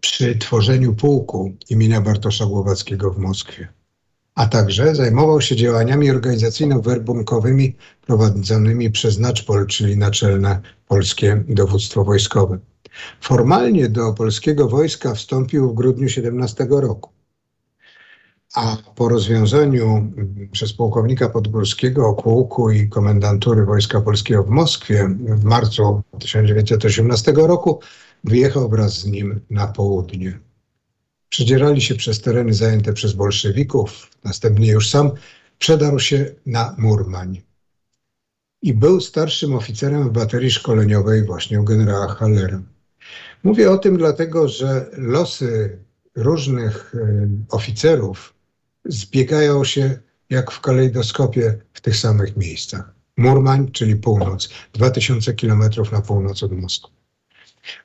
[0.00, 3.68] przy tworzeniu pułku imienia Bartosza Głowackiego w Moskwie.
[4.34, 7.72] A także zajmował się działaniami organizacyjno-werbunkowymi
[8.06, 12.58] prowadzonymi przez Naczpol, czyli Naczelne Polskie Dowództwo Wojskowe.
[13.20, 17.10] Formalnie do polskiego wojska wstąpił w grudniu 17 roku.
[18.54, 20.12] A po rozwiązaniu
[20.52, 27.80] przez pułkownika Podgórskiego pułku i komendantury Wojska Polskiego w Moskwie w marcu 1918 roku
[28.24, 30.38] wyjechał wraz z nim na południe.
[31.28, 35.10] Przedzierali się przez tereny zajęte przez bolszewików, następnie już sam
[35.58, 37.42] przedarł się na Murmań.
[38.62, 42.62] I był starszym oficerem w baterii szkoleniowej właśnie u generała Hallera.
[43.42, 45.78] Mówię o tym dlatego, że losy
[46.16, 48.34] różnych e, oficerów
[48.84, 49.98] zbiegają się
[50.30, 52.94] jak w kalejdoskopie w tych samych miejscach.
[53.16, 56.92] Murmań, czyli północ, 2000 kilometrów na północ od Moskwy.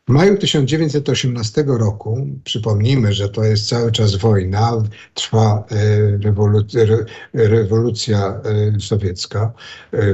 [0.07, 8.41] W maju 1918 roku, przypomnijmy, że to jest cały czas wojna, trwa e, rewolucja,
[8.75, 9.53] e, sowiecka,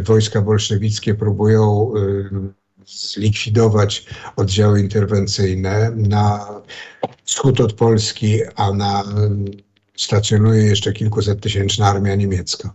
[0.03, 1.93] wojska bolszewickie próbują
[2.87, 6.47] zlikwidować oddziały interwencyjne na
[7.23, 9.03] wschód od Polski, a na
[9.97, 12.73] stacjonuje jeszcze kilkusettysięczna armia niemiecka.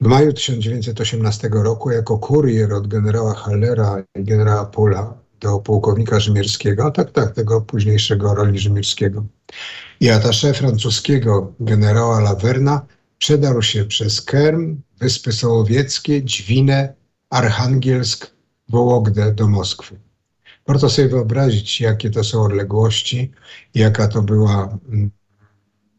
[0.00, 6.90] W maju 1918 roku jako kurier od generała Hallera i generała Pula do pułkownika Rzymierskiego,
[6.90, 9.24] tak, tak, tego późniejszego roli Rzymierskiego
[10.00, 12.86] i atasze francuskiego generała Laverna
[13.18, 16.94] przedarł się przez Kerm, Wyspy Sołowieckie, Dźwinę,
[17.30, 18.30] Archangielsk,
[18.70, 19.98] Wołogdę do Moskwy.
[20.66, 23.32] Warto sobie wyobrazić, jakie to są odległości,
[23.74, 25.10] jaka to była, mm,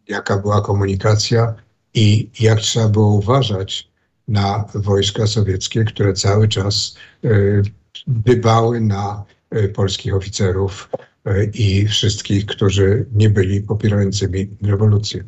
[0.07, 1.55] jaka była komunikacja
[1.93, 3.91] i jak trzeba było uważać
[4.27, 7.61] na wojska sowieckie, które cały czas y,
[8.07, 9.23] dbały na
[9.55, 10.89] y, polskich oficerów
[11.27, 15.23] y, i wszystkich, którzy nie byli popierającymi rewolucję.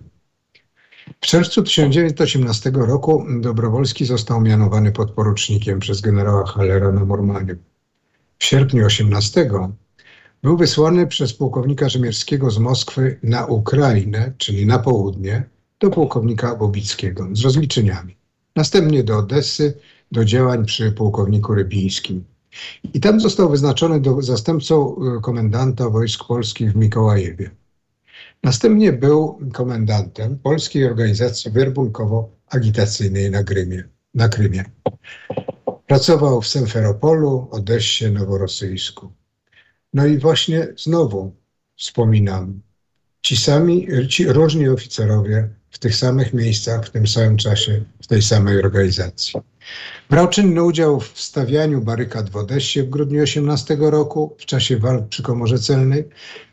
[1.21, 7.55] W czerwcu 1918 roku Dobrowolski został mianowany podporucznikiem przez generała Hallera na Mormanie.
[8.39, 9.49] W sierpniu 18
[10.43, 15.43] był wysłany przez pułkownika Rzymierskiego z Moskwy na Ukrainę, czyli na południe,
[15.79, 18.17] do pułkownika Bobickiego z rozliczeniami.
[18.55, 19.77] Następnie do Odessy,
[20.11, 22.23] do działań przy pułkowniku Rybińskim.
[22.93, 27.51] I tam został wyznaczony do zastępcą e, komendanta wojsk polskich w Mikołajewie.
[28.43, 33.43] Następnie był komendantem Polskiej Organizacji Werbunkowo-Agitacyjnej na.
[34.13, 34.63] Na Krymie.
[35.87, 39.11] Pracował w Semferopolu, Odessie, Noworosyjsku.
[39.93, 41.35] No i właśnie znowu
[41.75, 42.61] wspominam,
[43.21, 48.21] ci sami, ci różni oficerowie w tych samych miejscach, w tym samym czasie, w tej
[48.21, 49.39] samej organizacji.
[50.09, 55.07] Brał czynny udział w stawianiu barykad w Odessie w grudniu 18 roku, w czasie walk
[55.07, 56.09] przy Komorze Celnej.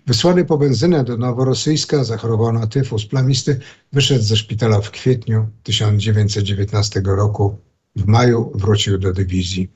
[0.06, 3.60] Wysłany po benzynę do Noworosyjska, zachorował na tyfus plamisty,
[3.92, 7.58] wyszedł ze szpitala w kwietniu 1919 roku.
[7.96, 9.70] W maju wrócił do dywizji.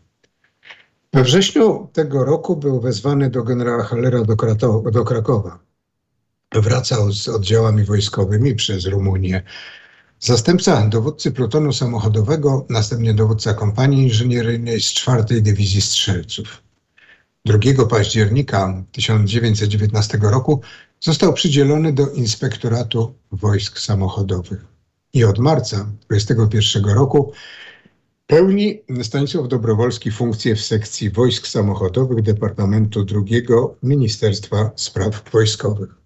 [1.13, 5.59] We wrześniu tego roku był wezwany do generała Hallera do, do Krakowa.
[6.55, 9.43] Wracał z oddziałami wojskowymi przez Rumunię.
[10.25, 16.63] Zastępca dowódcy plutonu samochodowego, następnie dowódca kompanii inżynieryjnej z czwartej Dywizji Strzelców.
[17.45, 20.61] 2 października 1919 roku
[21.01, 24.65] został przydzielony do Inspektoratu Wojsk Samochodowych.
[25.13, 25.77] I od marca
[26.09, 27.33] 1921 roku
[28.27, 33.47] Pełni Stanisław Dobrowolski funkcję w sekcji wojsk samochodowych Departamentu II
[33.83, 36.04] Ministerstwa Spraw Wojskowych.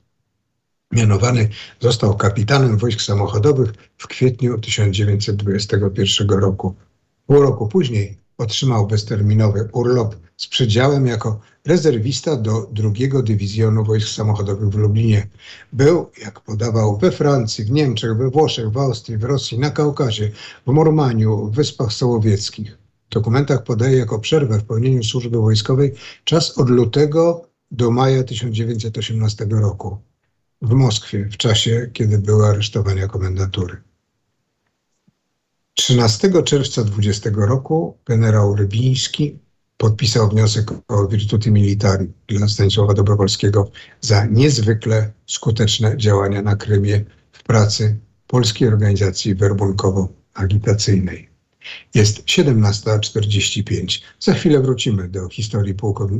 [0.92, 1.48] Mianowany
[1.80, 6.74] został kapitanem wojsk samochodowych w kwietniu 1921 roku.
[7.26, 14.68] Pół roku później otrzymał bezterminowy urlop z przedziałem jako rezerwista do drugiego dywizjonu wojsk samochodowych
[14.68, 15.26] w Lublinie.
[15.72, 20.30] Był, jak podawał, we Francji, w Niemczech, we Włoszech, w Austrii, w Rosji, na Kaukazie,
[20.66, 22.78] w Mormaniu, w Wyspach Sołowieckich.
[23.10, 29.46] W dokumentach podaje jako przerwę w pełnieniu służby wojskowej czas od lutego do maja 1918
[29.50, 30.07] roku
[30.62, 33.82] w Moskwie, w czasie, kiedy były aresztowania komendatury.
[35.74, 39.38] 13 czerwca 20 roku generał Rybiński
[39.76, 47.42] podpisał wniosek o virtuti militari dla Stanisława Dobrowolskiego za niezwykle skuteczne działania na Krymie w
[47.42, 51.28] pracy Polskiej Organizacji Werbunkowo-Agitacyjnej.
[51.94, 54.02] Jest 17.45.
[54.20, 55.74] Za chwilę wrócimy do historii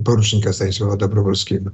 [0.05, 1.71] porucznika Stanisława Dobrowolskiego.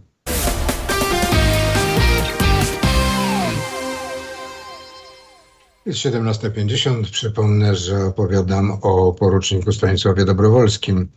[5.86, 7.10] Jest 17.50.
[7.10, 11.08] Przypomnę, że opowiadam o poruczniku Stanisławie Dobrowolskim.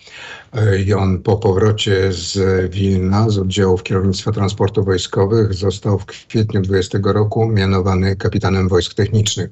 [0.54, 2.38] E, I on po powrocie z
[2.72, 9.50] Wilna, z oddziałów kierownictwa transportu wojskowych, został w kwietniu 20 roku mianowany kapitanem wojsk technicznych.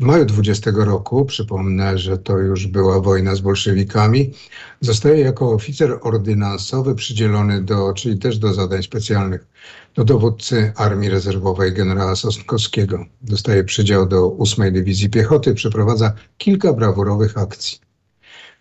[0.00, 4.32] W maju 20 roku, przypomnę, że to już była wojna z bolszewikami,
[4.80, 9.46] zostaje jako oficer ordynansowy przydzielony do, czyli też do zadań specjalnych,
[9.94, 13.06] do dowódcy Armii Rezerwowej generała Sosnkowskiego.
[13.22, 17.78] Dostaje przydział do 8 Dywizji Piechoty, przeprowadza kilka brawurowych akcji.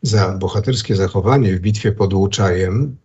[0.02, 2.98] Za bohaterskie zachowanie w bitwie pod Łuczajem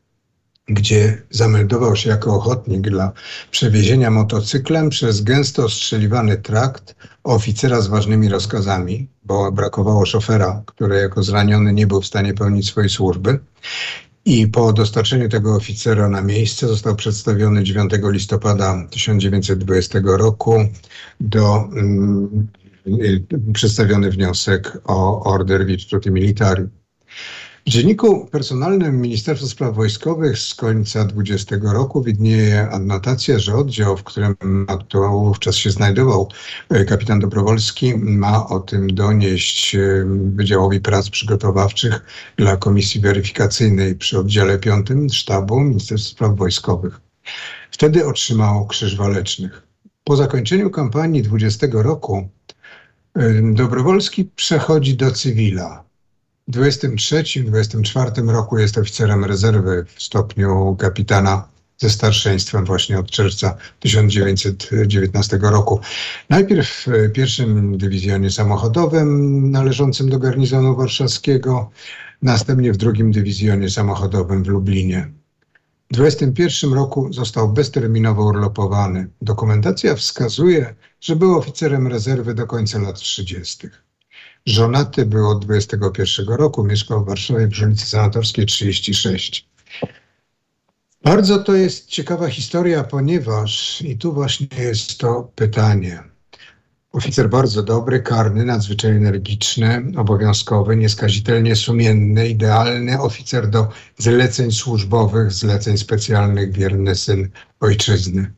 [0.69, 3.13] gdzie zameldował się jako ochotnik dla
[3.51, 11.23] przewiezienia motocyklem przez gęsto ostrzeliwany trakt oficera z ważnymi rozkazami, bo brakowało szofera, który jako
[11.23, 13.39] zraniony nie był w stanie pełnić swojej służby.
[14.27, 20.55] I po dostarczeniu tego oficera na miejsce został przedstawiony 9 listopada 1920 roku
[21.21, 22.49] do mm,
[23.53, 26.63] przedstawiony wniosek o order virtuti militari.
[27.67, 34.05] W dzienniku personalnym Ministerstwa Spraw Wojskowych z końca 20 roku widnieje adnotacja, że oddział, w
[34.05, 34.37] którym
[35.11, 36.29] wówczas się znajdował
[36.71, 42.01] e, kapitan Dobrowolski, ma o tym donieść e, Wydziałowi Prac Przygotowawczych
[42.37, 47.01] dla Komisji Weryfikacyjnej przy oddziale 5 sztabu Ministerstwa Spraw Wojskowych.
[47.71, 49.63] Wtedy otrzymał Krzyż Walecznych.
[50.05, 52.29] Po zakończeniu kampanii 20 roku
[53.15, 55.85] e, Dobrowolski przechodzi do cywila.
[56.49, 61.49] W 23-24 roku jest oficerem rezerwy w stopniu kapitana
[61.79, 65.81] ze starszeństwem właśnie od czerwca 1919 roku.
[66.31, 71.71] Najpierw w pierwszym dywizjonie samochodowym należącym do garnizonu warszawskiego,
[72.23, 75.11] następnie w drugim dywizjonie samochodowym w Lublinie.
[75.91, 79.09] W 21 roku został bezterminowo urlopowany.
[79.23, 83.69] Dokumentacja wskazuje, że był oficerem rezerwy do końca lat 30.
[84.47, 89.49] Żonaty był od 21 roku, mieszkał w Warszawie przy ulicy Sanatorskiej 36.
[91.03, 96.03] Bardzo to jest ciekawa historia, ponieważ i tu właśnie jest to pytanie.
[96.93, 103.69] Oficer bardzo dobry, karny, nadzwyczaj energiczny, obowiązkowy, nieskazitelnie sumienny, idealny oficer do
[103.99, 107.29] zleceń służbowych, zleceń specjalnych, wierny syn
[107.61, 108.33] ojczyzny.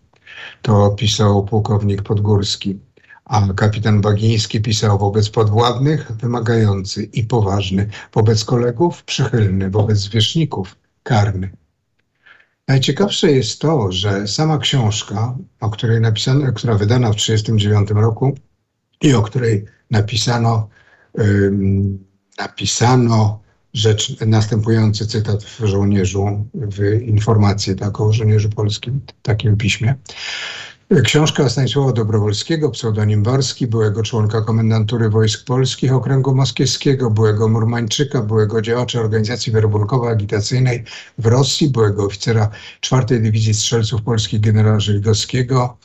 [0.62, 2.85] To pisał pułkownik Podgórski.
[3.26, 11.50] A kapitan Bagiński pisał wobec podwładnych wymagający i poważny, wobec kolegów przychylny, wobec zwierzchników karny.
[12.68, 18.38] Najciekawsze jest to, że sama książka, o której napisano, która wydana w 1939 roku
[19.02, 20.68] i o której napisano,
[21.18, 22.04] ym,
[22.38, 23.40] napisano
[23.74, 29.94] rzecz, następujący cytat w żołnierzu, w informacji tak, o żołnierzu polskim, takim piśmie.
[31.04, 38.62] Książka Stanisława Dobrowolskiego, pseudonim Barski, byłego członka komendantury wojsk polskich Okręgu Moskiewskiego, byłego Murmańczyka, byłego
[38.62, 40.84] działacza organizacji werbunkowo-agitacyjnej
[41.18, 45.78] w Rosji, byłego oficera czwartej Dywizji Strzelców Polskich generała Żeligowskiego,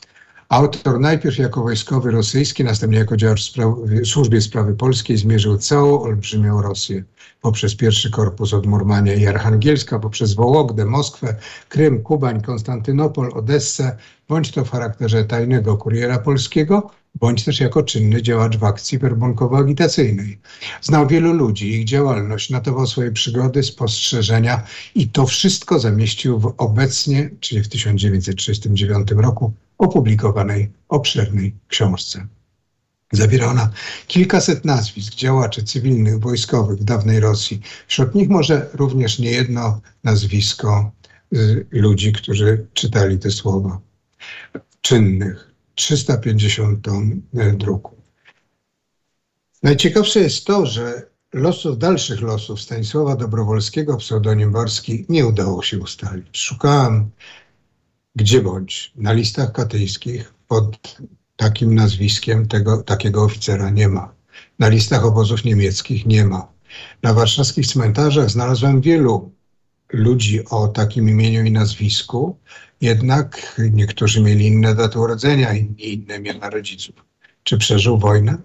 [0.52, 6.62] Autor najpierw jako wojskowy rosyjski, następnie jako działacz w służbie sprawy polskiej zmierzył całą olbrzymią
[6.62, 7.04] Rosję.
[7.40, 11.36] Poprzez pierwszy korpus od Murmania i Archangielska, poprzez Wołogdę, Moskwę,
[11.68, 13.96] Krym, Kubań, Konstantynopol, Odessę,
[14.28, 20.38] bądź to w charakterze tajnego kuriera polskiego, bądź też jako czynny działacz w akcji werbunkowo-agitacyjnej.
[20.82, 24.62] Znał wielu ludzi, ich działalność, notował swoje przygody, spostrzeżenia
[24.94, 29.52] i to wszystko zamieścił w obecnie, czyli w 1939 roku,
[29.82, 32.26] opublikowanej obszernej książce.
[33.12, 33.70] Zawiera ona
[34.06, 37.60] kilkaset nazwisk działaczy cywilnych, wojskowych dawnej Rosji.
[37.86, 40.92] Wśród nich może również niejedno nazwisko
[41.32, 43.80] y, ludzi, którzy czytali te słowa.
[44.80, 45.52] Czynnych.
[45.74, 47.96] 350 ton y, druku.
[49.62, 56.38] Najciekawsze jest to, że losów, dalszych losów Stanisława Dobrowolskiego, pseudonim Warski, nie udało się ustalić.
[56.38, 57.10] Szukałem
[58.16, 60.96] gdzie bądź na listach katyjskich pod
[61.36, 64.14] takim nazwiskiem tego, takiego oficera nie ma.
[64.58, 66.52] Na listach obozów niemieckich nie ma.
[67.02, 69.32] Na warszawskich cmentarzach znalazłem wielu
[69.92, 72.38] ludzi o takim imieniu i nazwisku,
[72.80, 76.94] jednak niektórzy mieli inne daty urodzenia, inni inne miana rodziców.
[77.42, 78.38] Czy przeżył wojnę?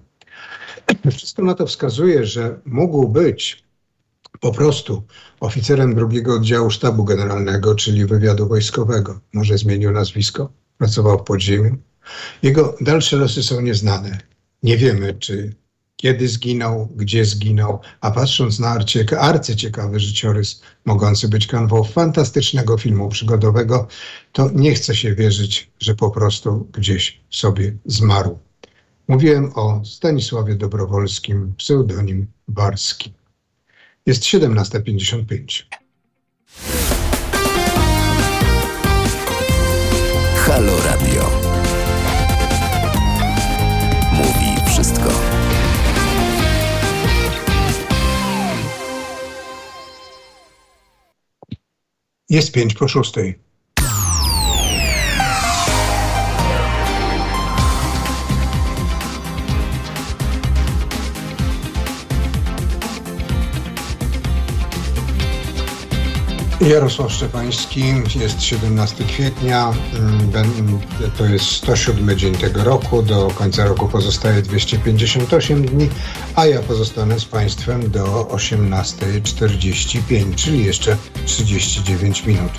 [1.12, 3.64] Wszystko na to wskazuje, że mógł być
[4.40, 5.04] po prostu
[5.40, 9.20] oficerem drugiego oddziału sztabu generalnego, czyli wywiadu wojskowego.
[9.34, 11.78] Może zmienił nazwisko, pracował w podziemiu.
[12.44, 14.18] Jego dalsze losy są nieznane.
[14.64, 15.56] Nie wiemy, czy
[15.96, 18.78] kiedy zginął, gdzie zginął, a patrząc na
[19.20, 23.88] arcyciekawy życiorys, mogący być kanwą fantastycznego filmu przygodowego,
[24.32, 28.40] to nie chce się wierzyć, że po prostu gdzieś sobie zmarł.
[29.08, 33.14] Mówiłem o Stanisławie Dobrowolskim, pseudonim Barski.
[34.08, 35.64] Jest 17.55.
[40.36, 41.30] Halo Radio.
[44.14, 45.10] Mówi wszystko.
[52.30, 53.47] Jest pięć po szóstej.
[66.62, 67.84] Jarosław Szczepański,
[68.20, 70.32] jest 17 kwietnia, mm,
[71.18, 75.90] to jest 107 dzień tego roku, do końca roku pozostaje 258 dni,
[76.36, 82.52] a ja pozostanę z Państwem do 18.45, czyli jeszcze 39 minut.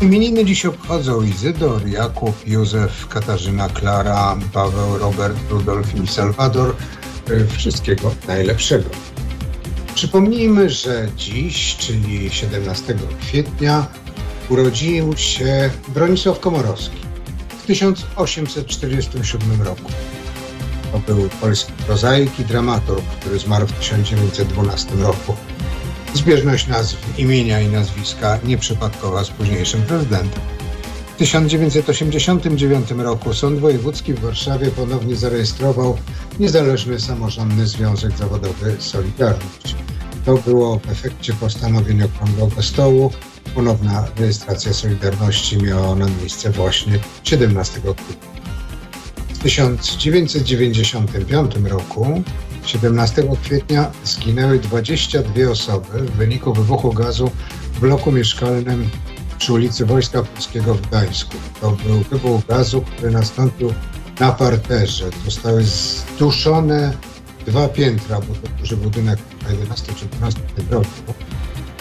[0.00, 6.76] Imieniny dziś obchodzą Izydor, Jakub, Józef, Katarzyna, Klara, Paweł, Robert, Rudolf i Salwador.
[7.56, 8.90] Wszystkiego najlepszego.
[9.96, 13.86] Przypomnijmy, że dziś, czyli 17 kwietnia,
[14.48, 16.96] urodził się Bronisław Komorowski
[17.62, 19.92] w 1847 roku.
[20.92, 25.36] To był polski prozaik i dramaturg, który zmarł w 1912 roku.
[26.14, 30.55] Zbieżność nazw imienia i nazwiska nieprzypadkowa z późniejszym prezydentem.
[31.16, 35.98] W 1989 roku Sąd Wojewódzki w Warszawie ponownie zarejestrował
[36.38, 39.74] Niezależny Samorządny Związek Zawodowy Solidarność.
[40.24, 43.12] To było w efekcie postanowień Okrągłego Stołu.
[43.54, 48.42] Ponowna rejestracja Solidarności miała ona miejsce właśnie 17 kwietnia.
[49.28, 52.22] W 1995 roku,
[52.66, 57.30] 17 kwietnia, zginęły 22 osoby w wyniku wybuchu gazu
[57.72, 58.90] w bloku mieszkalnym
[59.38, 61.36] przy ulicy Wojska Polskiego w Gdańsku.
[61.60, 63.72] To był wybuch gazu, który nastąpił
[64.20, 65.10] na parterze.
[65.24, 66.92] Zostały zduszone
[67.46, 70.86] dwa piętra, bo to duży budynek na 11 czy 12 piętrowy.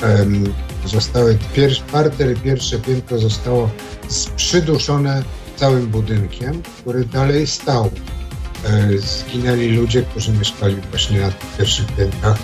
[0.02, 0.54] Um,
[0.86, 3.70] zostały pierwszy, parter pierwsze piętro zostało
[4.36, 5.24] przyduszone
[5.56, 7.92] całym budynkiem, który dalej stał.
[8.98, 12.38] Zginęli ludzie, którzy mieszkali właśnie na tych pierwszych piętrach,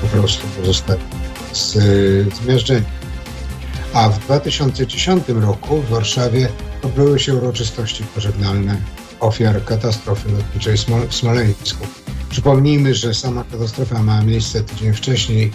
[0.00, 1.00] po prostu pozostali
[2.42, 2.84] zmiażdżeni.
[3.94, 6.48] A w 2010 roku w Warszawie
[6.82, 8.76] odbyły się uroczystości pożegnalne
[9.20, 10.76] ofiar katastrofy lotniczej
[11.08, 11.86] w Smoleńsku.
[12.30, 15.52] Przypomnijmy, że sama katastrofa miała miejsce tydzień wcześniej,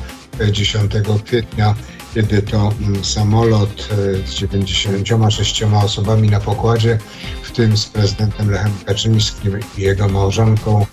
[0.52, 0.92] 10
[1.26, 1.76] kwietnia,
[2.14, 6.98] kiedy to mm, samolot e, z 96 osobami na pokładzie,
[7.44, 10.86] w tym z prezydentem Lechem Kaczyńskim i jego małżonką,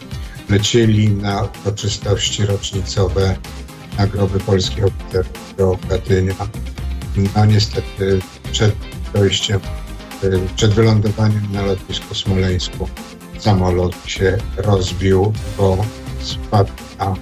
[0.49, 3.37] lecieli na uroczystości rocznicowe
[3.99, 6.35] na groby polskich oficerów do Katynia.
[7.17, 8.21] No niestety
[8.53, 8.75] przed
[9.15, 9.61] dojściem,
[10.23, 12.89] e, przed wylądowaniem na lotnisku Smoleńsku
[13.39, 15.85] samolot się rozbił, bo
[16.21, 17.15] spadł na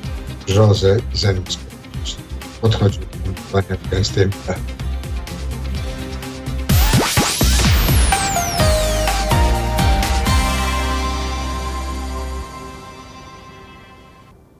[0.47, 1.59] brzozę zamiast
[2.61, 4.29] podchodził do lądowania w gęstej.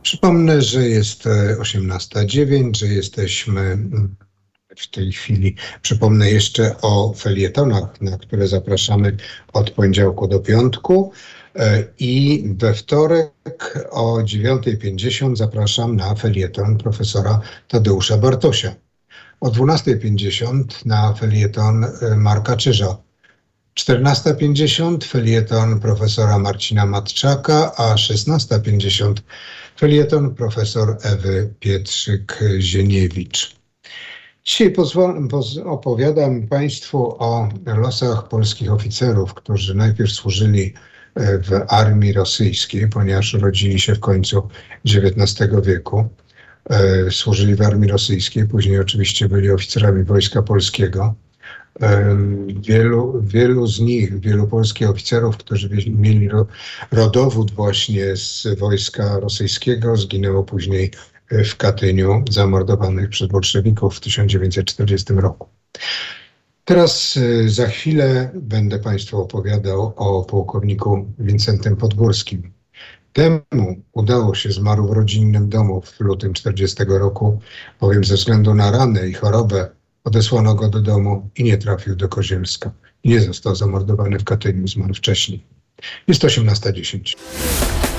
[0.03, 1.25] Przypomnę, że jest
[1.59, 4.17] 18.09, e, że jesteśmy mm,
[4.77, 5.57] w tej chwili.
[5.83, 9.17] Przypomnę jeszcze o felietonach, na które zapraszamy
[9.53, 11.13] od poniedziałku do piątku.
[11.57, 18.75] E, I we wtorek o 9.50 zapraszam na felieton profesora Tadeusza Bartosia.
[19.41, 22.97] O 12.50 na felieton e, Marka Czyża.
[23.75, 29.15] 14.50 felieton profesora Marcina Matczaka, a 16.50
[29.77, 33.64] felieton profesor Ewy Pietrzyk-Zieniewicz.
[34.47, 34.73] Dzisiaj
[35.65, 40.75] opowiadam Państwu o losach polskich oficerów, którzy najpierw służyli
[41.15, 44.49] e, w armii rosyjskiej, ponieważ urodzili się w końcu
[44.87, 46.09] XIX wieku.
[46.71, 51.15] E, służyli w armii rosyjskiej, później oczywiście byli oficerami Wojska Polskiego.
[51.81, 52.17] E,
[52.61, 56.29] wielu, wielu z nich, wielu polskich oficerów, którzy mieli
[56.93, 60.91] rodowód właśnie z wojska rosyjskiego, zginęło później
[61.31, 65.49] w Katyniu zamordowanych przez bolszewików w 1940 roku.
[66.65, 72.53] Teraz y, za chwilę będę Państwu opowiadał o pułkowniku Wincentym Podgórskim.
[73.13, 77.41] Temu udało się, zmarł w rodzinnym domu w lutym 40 roku,
[77.81, 79.71] bowiem ze względu na ranę i chorobę
[80.05, 82.71] odesłano go do domu i nie trafił do Kozielska.
[83.05, 85.45] Nie został zamordowany w Katyniu, zmarł wcześniej.
[86.09, 87.94] Jest 18.10.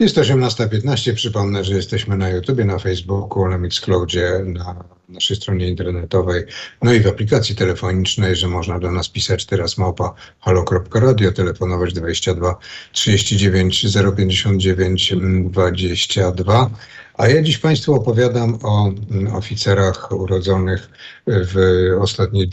[0.00, 1.14] Jest 18.15.
[1.14, 6.44] Przypomnę, że jesteśmy na YouTubie, na Facebooku, na Mixcloudzie, na naszej stronie internetowej,
[6.82, 12.56] no i w aplikacji telefonicznej, że można do nas pisać teraz małpa halo.radio, telefonować 22
[12.92, 13.86] 39
[14.16, 15.14] 059
[15.50, 16.70] 22.
[17.14, 20.88] A ja dziś Państwu opowiadam o mm, oficerach urodzonych
[21.26, 21.56] w
[22.00, 22.48] ostatnich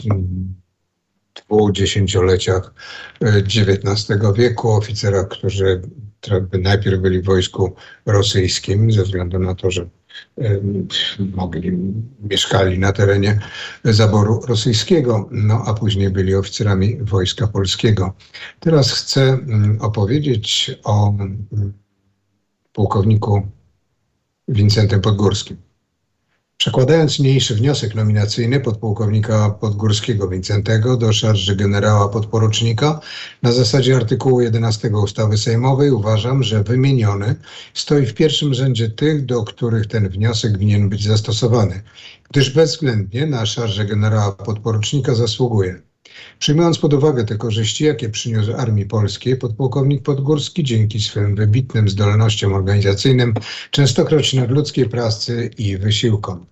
[1.36, 2.74] dwóch dziesięcioleciach
[3.22, 5.82] XIX e, wieku, oficerach, którzy
[6.62, 9.90] najpierw byli w wojsku rosyjskim ze względu na to, że
[11.36, 11.72] mogli,
[12.20, 13.40] mieszkali na terenie
[13.84, 18.16] zaboru rosyjskiego, no a później byli oficerami Wojska Polskiego.
[18.60, 21.48] Teraz chcę mm, opowiedzieć o mm,
[22.74, 23.48] pułkowniku
[24.48, 25.71] Wincentym Podgórskim.
[26.62, 33.00] Przekładając niniejszy wniosek nominacyjny podpułkownika Podgórskiego Wincentego do szarży generała podporucznika
[33.42, 37.36] na zasadzie artykułu 11 ustawy sejmowej uważam, że wymieniony
[37.74, 41.84] stoi w pierwszym rzędzie tych, do których ten wniosek winien być zastosowany,
[42.32, 45.82] gdyż bezwzględnie na szarże generała podporucznika zasługuje.
[46.40, 52.54] Przyjmując pod uwagę te korzyści, jakie przyniósł Armii Polskiej, podpułkownik Podgórski dzięki swym wybitnym zdolnościom
[52.54, 53.34] organizacyjnym,
[53.72, 56.51] częstokroć nadludzkiej pracy i wysiłkom.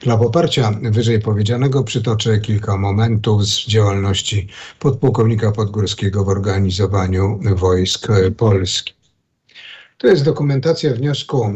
[0.00, 4.48] Dla poparcia wyżej powiedzianego przytoczę kilka momentów z działalności
[4.78, 8.94] podpułkownika Podgórskiego w organizowaniu wojsk polskich.
[9.98, 11.52] To jest dokumentacja wniosku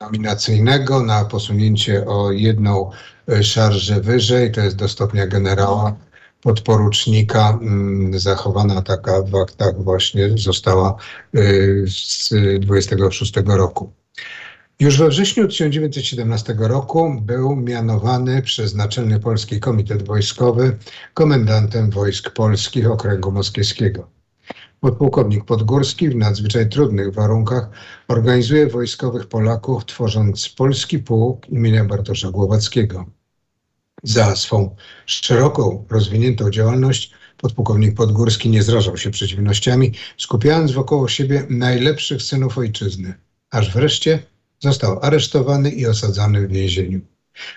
[0.00, 2.90] nominacyjnego na posunięcie o jedną
[3.42, 5.96] szarżę wyżej, to jest do stopnia generała
[6.42, 7.58] podporucznika.
[7.62, 10.96] Mm, zachowana taka w aktach właśnie została
[11.34, 12.30] y, z
[12.60, 13.92] 26 roku.
[14.80, 20.78] Już we wrześniu 1917 roku był mianowany przez Naczelny Polski Komitet Wojskowy
[21.14, 24.10] komendantem wojsk polskich Okręgu Moskiewskiego.
[24.80, 27.70] Podpułkownik Podgórski w nadzwyczaj trudnych warunkach
[28.08, 33.06] organizuje wojskowych Polaków, tworząc polski pułk imienia Bartosza Głowackiego.
[34.02, 34.76] Za swą
[35.06, 43.14] szeroką, rozwiniętą działalność podpułkownik Podgórski nie zrażał się przeciwnościami, skupiając wokoło siebie najlepszych synów ojczyzny.
[43.50, 47.00] aż wreszcie został aresztowany i osadzany w więzieniu.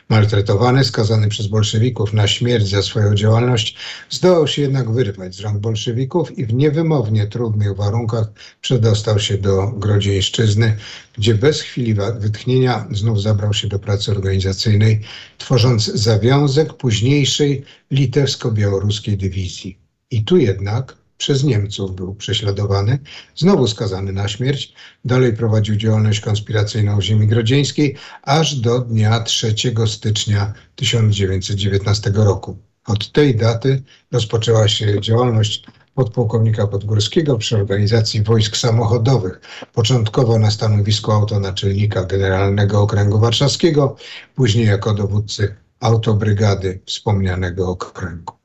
[0.10, 3.76] Maltretowany, skazany przez bolszewików na śmierć za swoją działalność,
[4.10, 8.28] zdołał się jednak wyrwać z rąk bolszewików i w niewymownie trudnych warunkach
[8.62, 10.78] przedostał się do Grodzieńszczyzny,
[11.18, 15.02] gdzie bez chwili wytchnienia znów zabrał się do pracy organizacyjnej,
[15.38, 19.78] tworząc zawiązek późniejszej litewsko-białoruskiej dywizji.
[20.12, 23.00] I tu jednak przez Niemców był prześladowany,
[23.36, 24.74] znowu skazany na śmierć,
[25.06, 29.56] dalej prowadził działalność konspiracyjną w ziemi grodzieńskiej, aż do dnia 3
[29.88, 32.58] stycznia 1919 roku.
[32.88, 35.66] Od tej daty rozpoczęła się działalność
[35.96, 39.42] podpułkownika Podgórskiego przy organizacji wojsk samochodowych,
[39.74, 43.96] początkowo na stanowisku autonaczelnika Generalnego Okręgu Warszawskiego,
[44.36, 48.41] później jako dowódcy autobrygady wspomnianego okręgu.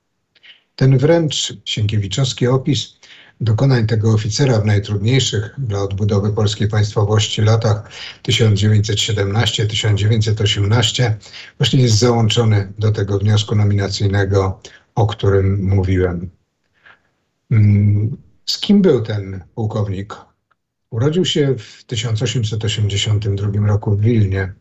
[0.77, 2.99] Ten wręcz sienkiewiczowski opis
[3.41, 7.91] dokonań tego oficera w najtrudniejszych dla odbudowy polskiej państwowości latach
[8.29, 11.13] 1917-1918
[11.59, 14.61] właśnie jest załączony do tego wniosku nominacyjnego,
[14.95, 16.31] o którym mówiłem.
[17.51, 18.17] Mm,
[18.47, 20.15] z kim był ten pułkownik?
[20.91, 24.53] Urodził się w 1882 roku w Wilnie.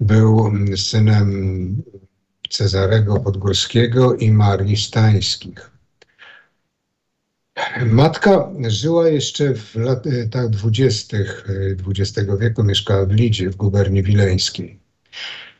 [0.00, 1.82] Był synem
[2.50, 5.70] Cezarego Podgórskiego i Marii Stańskich.
[7.86, 11.48] Matka żyła jeszcze w latach dwudziestych
[11.88, 14.78] XX wieku, mieszkała w Lidzie, w guberni wileńskiej.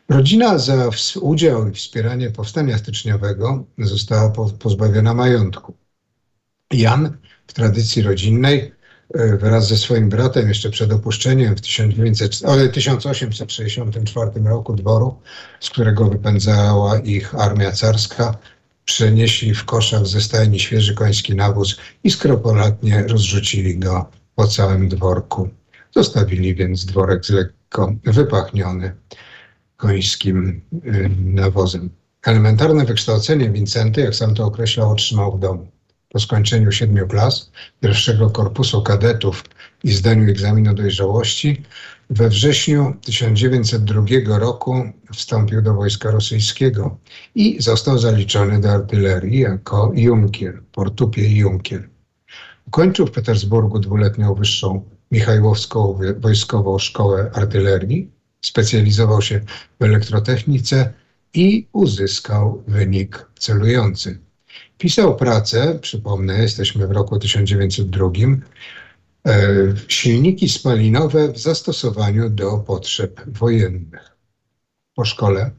[0.08, 5.74] Rodzina za udział i wspieranie powstania styczniowego została pozbawiona majątku.
[6.72, 7.16] Jan
[7.46, 8.79] w tradycji rodzinnej E,
[9.14, 15.16] wraz ze swoim bratem jeszcze przed opuszczeniem w 1900, 1864 roku dworu,
[15.60, 18.38] z którego wypędzała ich armia carska,
[18.84, 25.48] przenieśli w koszach ze stajni świeży koński nawóz i skropolatnie rozrzucili go po całym dworku.
[25.96, 28.92] Zostawili więc dworek z lekko wypachniony
[29.76, 31.90] końskim e, nawozem.
[32.22, 35.79] Elementarne wykształcenie Wincenty, jak sam to określał, otrzymał w domu.
[36.12, 37.50] Po skończeniu siedmiu klas
[37.80, 39.44] pierwszego korpusu kadetów
[39.84, 41.62] i zdaniu egzaminu dojrzałości
[42.10, 46.98] we wrześniu 1902 roku wstąpił do wojska rosyjskiego
[47.34, 51.88] i został zaliczony do artylerii jako junkier, portupie junkier.
[52.66, 59.40] Ukończył w Petersburgu dwuletnią wyższą Michajłowską Wojskową Szkołę Artylerii, specjalizował się
[59.80, 60.92] w elektrotechnice
[61.34, 64.18] i uzyskał wynik celujący.
[64.78, 68.10] Pisał pracę, przypomnę, jesteśmy w roku 1902,
[69.26, 69.42] e,
[69.88, 74.16] silniki spalinowe w zastosowaniu do potrzeb wojennych.
[74.94, 75.50] Po szkole,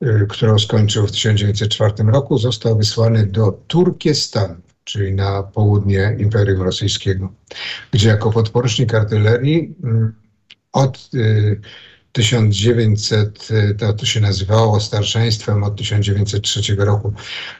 [0.00, 7.32] e, którą skończył w 1904 roku, został wysłany do Turkestanu, czyli na południe Imperium Rosyjskiego,
[7.90, 10.14] gdzie jako podporucznik artylerii mm,
[10.72, 11.56] od e,
[12.12, 13.48] 1900,
[13.78, 17.12] to, to się nazywało starszeństwem od 1903 roku.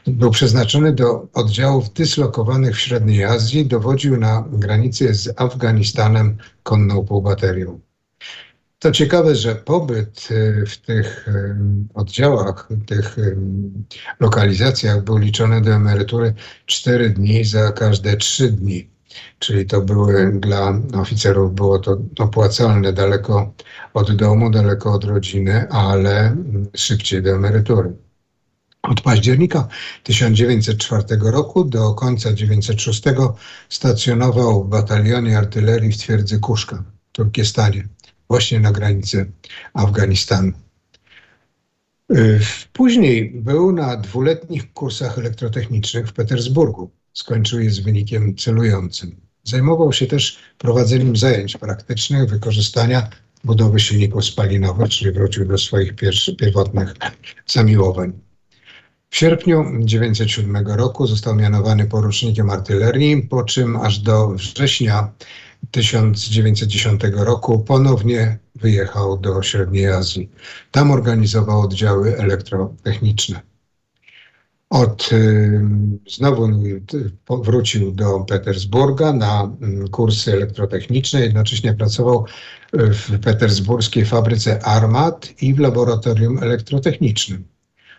[0.07, 7.79] Był przeznaczony do oddziałów dyslokowanych w Średniej Azji, dowodził na granicy z Afganistanem konną półbaterią.
[8.81, 11.55] To ciekawe, że pobyt y, w tych y,
[11.93, 13.37] oddziałach, tych y,
[14.19, 16.33] lokalizacjach był liczony do emerytury
[16.65, 18.89] 4 dni za każde 3 dni
[19.39, 23.53] czyli to były dla oficerów było to opłacalne daleko
[23.93, 26.35] od domu, daleko od rodziny, ale
[26.75, 27.93] szybciej do emerytury.
[28.81, 29.67] Od października
[30.03, 33.03] 1904 roku do końca 1906
[33.69, 37.87] stacjonował w batalionie artylerii w twierdzy Kuszka w Turkestanie,
[38.29, 39.31] właśnie na granicy
[39.73, 40.51] Afganistanu.
[42.73, 46.91] Później był na dwuletnich kursach elektrotechnicznych w Petersburgu.
[47.13, 49.15] Skończył je z wynikiem celującym.
[49.43, 53.09] Zajmował się też prowadzeniem zajęć praktycznych wykorzystania
[53.43, 55.95] budowy silników spalinowych, czyli wrócił do swoich
[56.37, 56.93] pierwotnych
[57.47, 58.13] zamiłowań.
[59.09, 65.11] W sierpniu 1907 roku został mianowany porucznikiem artylerii, po czym aż do września
[65.71, 70.31] 1910 roku ponownie wyjechał do Średniej Azji.
[70.71, 73.41] Tam organizował oddziały elektrotechniczne.
[74.71, 75.09] Od,
[76.09, 76.49] znowu
[77.29, 79.57] wrócił do Petersburga na
[79.91, 82.25] kursy elektrotechniczne, jednocześnie pracował
[82.73, 87.43] w petersburskiej fabryce armat i w laboratorium elektrotechnicznym.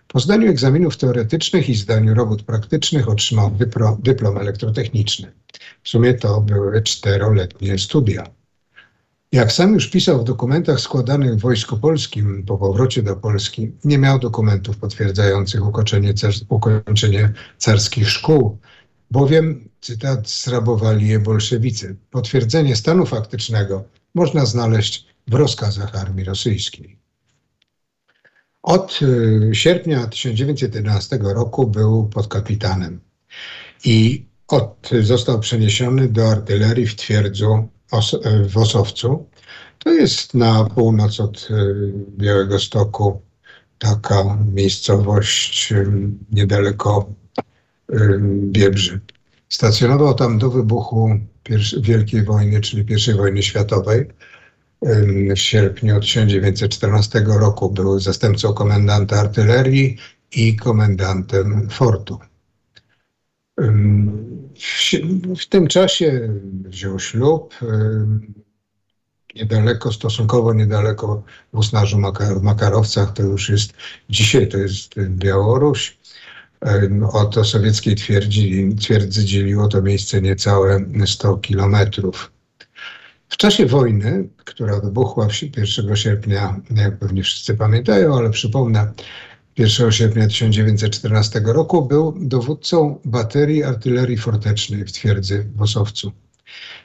[0.08, 5.32] Po zdaniu egzaminów teoretycznych i zdaniu robót praktycznych otrzymał dyplom, dyplom elektrotechniczny.
[5.82, 8.26] W sumie to były czteroletnie studia.
[9.32, 13.98] Jak sam już pisał w dokumentach składanych w Wojsku Polskim po powrocie do Polski, nie
[13.98, 16.14] miał dokumentów potwierdzających ukończenie,
[16.48, 18.58] ukończenie carskich szkół,
[19.10, 21.96] bowiem, cytat, zrabowali je bolszewicy.
[22.10, 26.96] Potwierdzenie stanu faktycznego można znaleźć w rozkazach armii rosyjskiej.
[28.62, 33.00] Od y, sierpnia 1911 roku był podkapitanem
[33.84, 37.68] i od, został przeniesiony do artylerii w twierdzu
[38.48, 39.26] w Osowcu.
[39.78, 43.20] To jest na północ od y, Białego Stoku
[43.78, 45.86] taka miejscowość y,
[46.32, 47.12] niedaleko
[48.42, 49.00] Biebrzy.
[49.48, 51.18] Stacjonował tam do wybuchu
[51.80, 54.08] Wielkiej Wojny, czyli I wojny światowej
[55.36, 57.70] w sierpniu 1914 roku.
[57.70, 59.96] Był zastępcą komendanta artylerii
[60.32, 62.18] i komendantem fortu.
[65.40, 66.28] W tym czasie
[66.64, 67.54] wziął ślub
[69.34, 71.98] niedaleko, stosunkowo niedaleko w Usnarzu
[72.42, 73.72] Makarowcach, to już jest,
[74.10, 75.98] dzisiaj to jest Białoruś.
[77.12, 82.32] Od sowieckiej twierdzi, twierdzy dzieliło to miejsce niecałe 100 kilometrów.
[83.28, 88.92] W czasie wojny, która wybuchła 1 sierpnia, jak pewnie wszyscy pamiętają, ale przypomnę,
[89.58, 96.12] 1 sierpnia 1914 roku był dowódcą baterii artylerii fortecznej w twierdzy w Osowcu.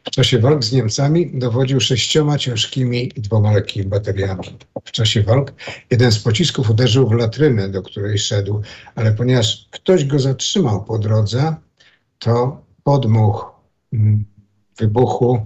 [0.04, 4.44] W czasie walk z Niemcami dowodził sześcioma ciężkimi i dwoma lekkimi bateriami.
[4.86, 5.54] W czasie walk
[5.92, 8.62] jeden z pocisków uderzył w latrynę, do której szedł,
[8.96, 11.56] ale ponieważ ktoś go zatrzymał po drodze,
[12.20, 13.52] to podmuch
[13.94, 14.26] mm,
[14.78, 15.46] wybuchu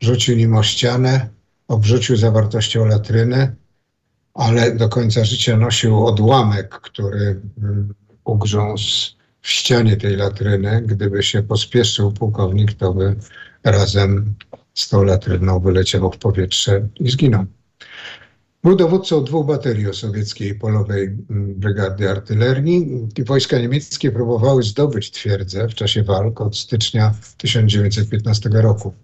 [0.00, 1.28] rzucił nim o ścianę,
[1.68, 3.56] obrzucił zawartością latryny,
[4.34, 10.82] ale do końca życia nosił odłamek, który mm, ugrzązł w ścianie tej latryny.
[10.86, 13.16] Gdyby się pospieszył pułkownik, to by
[13.64, 14.34] razem
[14.74, 17.46] z tą latryną wyleciał w powietrze i zginął.
[18.64, 23.08] Był dowódcą dwóch baterii sowieckiej polowej mm, brygady artylerii.
[23.26, 28.94] Wojska niemieckie próbowały zdobyć twierdzę w czasie walk od stycznia 1915 roku.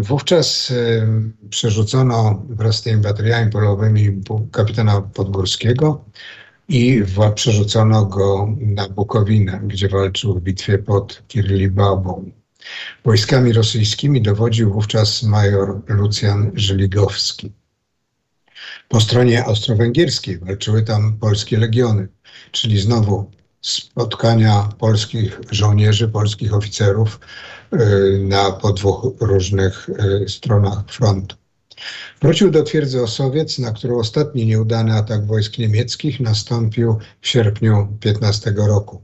[0.00, 0.72] Wówczas
[1.50, 4.22] przerzucono wraz z tymi bateriami polowymi
[4.52, 6.04] kapitana Podgórskiego
[6.68, 7.02] i
[7.34, 12.30] przerzucono go na Bukowinę, gdzie walczył w bitwie pod Kirlibabą.
[13.04, 17.52] Wojskami rosyjskimi dowodził wówczas major Lucjan Żyligowski.
[18.88, 22.08] Po stronie austro-węgierskiej walczyły tam polskie legiony,
[22.50, 23.30] czyli znowu
[23.62, 27.20] spotkania polskich żołnierzy, polskich oficerów
[27.72, 31.36] y, na po dwóch różnych y, stronach frontu.
[32.22, 38.54] Wrócił do twierdzy Osowiec, na którą ostatni nieudany atak wojsk niemieckich nastąpił w sierpniu 15
[38.56, 39.02] roku.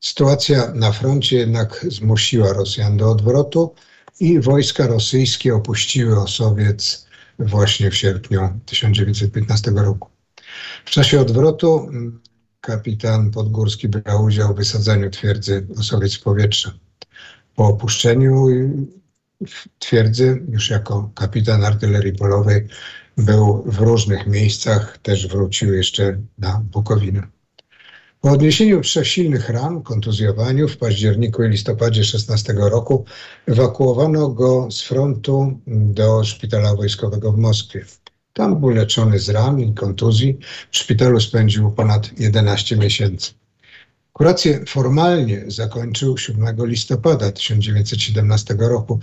[0.00, 3.74] Sytuacja na froncie jednak zmusiła Rosjan do odwrotu
[4.20, 7.06] i wojska rosyjskie opuściły Osowiec
[7.38, 10.08] właśnie w sierpniu 1915 roku.
[10.84, 12.20] W czasie odwrotu mm,
[12.64, 16.70] kapitan Podgórski brał udział w wysadzaniu twierdzy Osowiec w powietrze.
[17.54, 18.46] Po opuszczeniu
[19.78, 22.66] twierdzy, już jako kapitan artylerii polowej,
[23.16, 27.22] był w różnych miejscach, też wrócił jeszcze na Bukowinę.
[28.20, 33.04] Po odniesieniu trzech silnych ran, kontuzjowaniu w październiku i listopadzie 16 roku
[33.46, 37.84] ewakuowano go z frontu do szpitala wojskowego w Moskwie.
[38.34, 40.38] Tam był leczony z ran kontuzji.
[40.70, 43.32] W szpitalu spędził ponad 11 miesięcy.
[44.12, 49.00] Kurację formalnie zakończył 7 listopada 1917 roku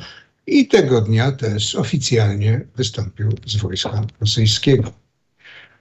[0.47, 4.91] i tego dnia też oficjalnie wystąpił z wojska rosyjskiego.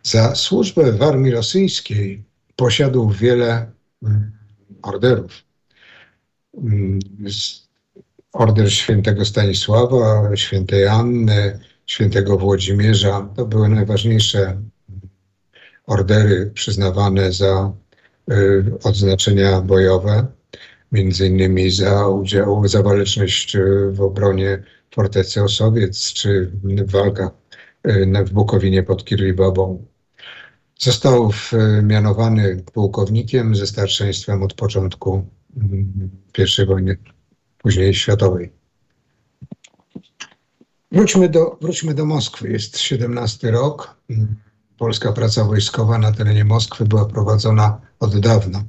[0.03, 2.25] Za służbę w armii rosyjskiej
[2.57, 3.71] posiadł wiele
[4.03, 4.33] mm,
[4.83, 5.45] orderów.
[6.55, 6.99] Mm,
[8.33, 11.61] order świętego Stanisława, świętej Anny,
[11.91, 14.63] świętego Włodzimierza to były najważniejsze
[15.87, 17.73] ordery przyznawane za
[18.31, 20.27] y, odznaczenia bojowe,
[20.93, 24.63] między innymi za udział, za waleczność y, w obronie
[24.95, 27.31] fortecy Osowiec, czy w walkach
[27.87, 29.87] y, w Bukowinie pod Kiribabą.
[30.79, 31.31] Został
[31.83, 35.27] mianowany pułkownikiem ze starszeństwem od początku
[35.57, 36.11] mm,
[36.61, 36.97] I wojny,
[37.59, 38.60] później światowej.
[40.93, 42.51] Wróćmy do, wróćmy do Moskwy.
[42.51, 43.97] Jest 17 rok.
[44.79, 48.65] Polska praca wojskowa na terenie Moskwy była prowadzona od dawna.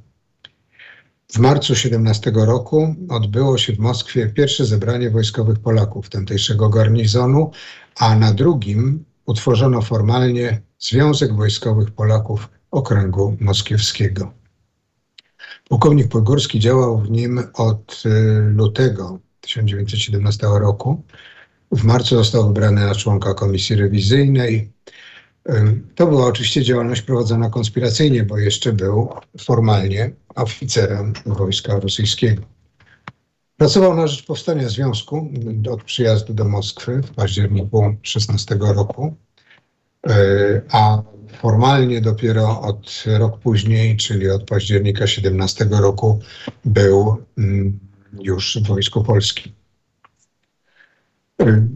[1.33, 7.51] W marcu 17 roku odbyło się w Moskwie pierwsze zebranie wojskowych Polaków tamtejszego garnizonu,
[7.95, 14.33] a na drugim utworzono formalnie Związek Wojskowych Polaków Okręgu Moskiewskiego.
[15.69, 18.09] Pułkownik Podgórski działał w nim od y,
[18.41, 21.03] lutego 1917 roku.
[21.71, 24.71] W marcu został wybrany na członka komisji rewizyjnej.
[25.95, 29.09] To była oczywiście działalność prowadzona konspiracyjnie, bo jeszcze był
[29.39, 32.41] formalnie oficerem wojska rosyjskiego.
[33.57, 35.31] Pracował na rzecz powstania związku
[35.71, 39.15] od przyjazdu do Moskwy w październiku 16 roku,
[40.07, 41.01] e, a
[41.41, 46.19] formalnie dopiero od rok później, czyli od października 17 roku,
[46.65, 47.79] był mm,
[48.21, 49.60] już w Wojsku Polskim.
[51.41, 51.67] E,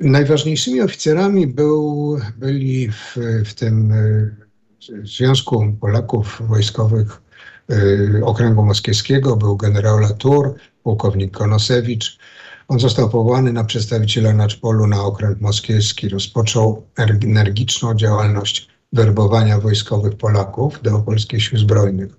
[0.00, 4.30] najważniejszymi oficerami był, byli w, w tym e,
[5.02, 7.22] Związku Polaków Wojskowych
[8.22, 12.18] Okręgu Moskiewskiego, był generał Latour, pułkownik Konosewicz.
[12.68, 16.08] On został powołany na przedstawiciela Naczpolu na okręg moskiewski.
[16.08, 22.16] Rozpoczął energiczną działalność werbowania wojskowych Polaków do polskich sił zbrojnych.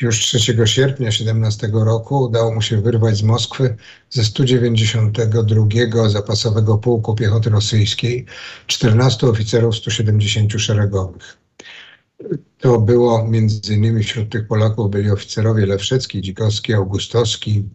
[0.00, 3.76] Już 3 sierpnia 17 roku udało mu się wyrwać z Moskwy
[4.10, 8.26] ze 192 zapasowego pułku piechoty rosyjskiej
[8.66, 11.38] 14 oficerów 170 szeregowych.
[12.58, 17.68] To było między innymi wśród tych Polaków byli oficerowie Lewszecki, Dzikowski, Augustowski,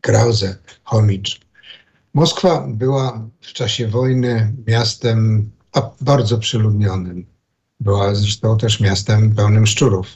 [0.00, 1.40] Krause, Chomicz.
[2.14, 5.50] Moskwa była w czasie wojny miastem
[6.00, 7.35] bardzo przyludnionym.
[7.80, 10.06] Była zresztą też miastem pełnym szczurów.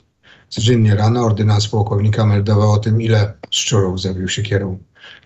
[0.49, 4.79] Codziennie rano ordynans pułkownika meldował o tym, ile szczurów zabił się kierą.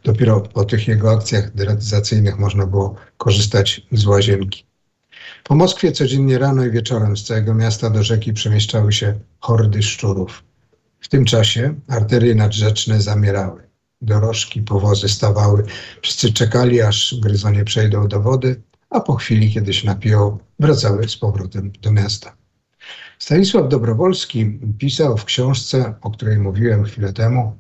[0.05, 4.66] Dopiero po tych jego akcjach deratyzacyjnych można było korzystać z łazienki.
[5.45, 10.45] Po Moskwie codziennie rano i wieczorem z całego miasta do rzeki przemieszczały się hordy szczurów.
[11.01, 13.62] W tym czasie arterie nadrzeczne zamierały.
[14.03, 15.64] Dorożki, powozy stawały.
[16.03, 18.62] Wszyscy czekali, aż gryzonie przejdą do wody,
[18.95, 22.36] a po chwili, kiedy się napiją, wracały z powrotem do miasta.
[23.18, 27.59] Stanisław Dobrowolski pisał w książce, o której mówiłem chwilę temu,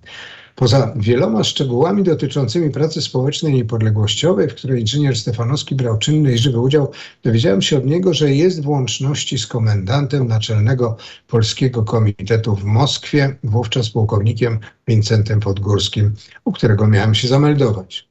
[0.54, 6.60] Poza wieloma szczegółami dotyczącymi pracy społecznej niepodległościowej, w której inżynier Stefanowski brał czynny i żywy
[6.60, 6.90] udział,
[7.22, 10.96] dowiedziałem się od niego, że jest w łączności z komendantem Naczelnego
[11.28, 14.58] Polskiego Komitetu w Moskwie, wówczas pułkownikiem
[14.88, 16.14] Wincentem Podgórskim,
[16.44, 18.08] u którego miałem się zameldować.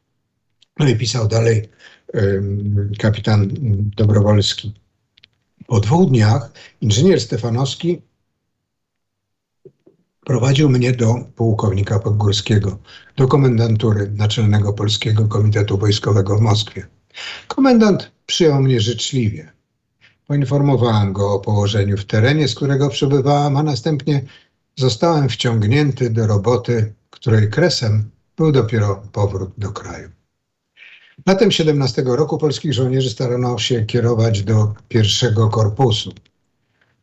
[0.80, 1.69] No i pisał dalej
[2.99, 3.49] kapitan
[3.97, 4.74] Dobrowolski.
[5.68, 6.51] Po dwóch dniach
[6.82, 8.01] inżynier Stefanowski
[10.26, 12.78] Prowadził mnie do pułkownika Podgórskiego,
[13.18, 16.88] do komendantury Naczelnego Polskiego Komitetu Wojskowego w Moskwie.
[17.47, 19.51] Komendant przyjął mnie życzliwie.
[20.28, 24.24] Poinformowałem go o położeniu w terenie, z którego przybywałam, a następnie
[24.76, 30.09] zostałem wciągnięty do roboty, której kresem był dopiero powrót do kraju.
[31.28, 36.14] Latem 17 roku polskich żołnierzy starano się kierować do pierwszego korpusu,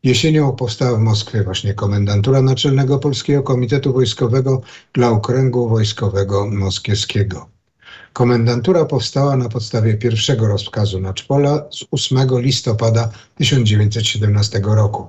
[0.02, 7.48] Jesienią powstała w Moskwie właśnie komendantura Naczelnego Polskiego Komitetu Wojskowego dla Okręgu Wojskowego Moskiewskiego.
[8.12, 15.08] Komendantura powstała na podstawie pierwszego rozkazu Naczpola z 8 listopada 1917 roku.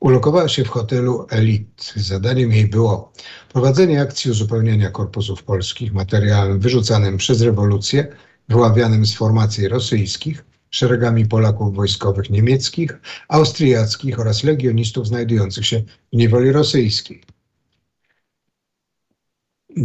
[0.00, 1.92] Ulokowała się w hotelu Elit.
[1.96, 3.12] Zadaniem jej było
[3.52, 8.06] prowadzenie akcji uzupełniania korpusów polskich materiałem wyrzucanym przez rewolucję,
[8.48, 15.82] wyławianym z formacji rosyjskich, szeregami Polaków wojskowych niemieckich, austriackich oraz legionistów znajdujących się
[16.12, 17.22] w niewoli rosyjskiej.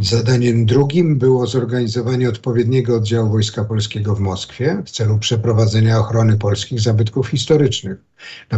[0.02, 6.80] Zadaniem drugim było zorganizowanie odpowiedniego oddziału Wojska Polskiego w Moskwie w celu przeprowadzenia ochrony polskich
[6.80, 7.98] zabytków historycznych,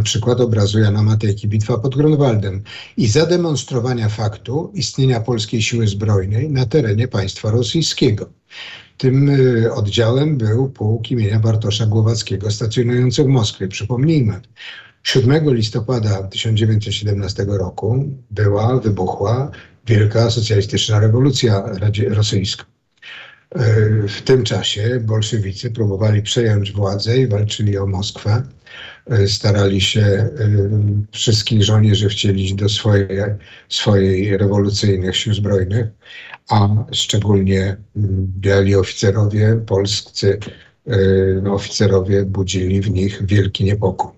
[0.02, 2.62] przykład obrazu Jana Matejki Bitwa pod Grunwaldem
[2.96, 8.30] i zademonstrowania faktu istnienia polskiej siły zbrojnej na terenie państwa rosyjskiego.
[8.96, 13.68] Tym y, oddziałem był pułk imienia Bartosza Głowackiego stacjonujący w Moskwie.
[13.68, 14.40] Przypomnijmy,
[15.02, 19.50] 7 listopada 1917 roku była, wybuchła
[19.86, 21.64] wielka socjalistyczna rewolucja
[22.08, 22.64] rosyjska.
[23.56, 28.42] Y, w tym czasie bolszewicy próbowali przejąć władzę i walczyli o Moskwę.
[29.12, 30.28] Y, starali się
[31.12, 33.08] wszystkich żołnierzy wcielić do swojej,
[33.68, 35.86] swojej rewolucyjnych sił zbrojnych
[36.48, 40.38] a szczególnie mm, biali oficerowie polscy,
[40.88, 44.10] y, no, oficerowie budzili w nich wielki niepokój.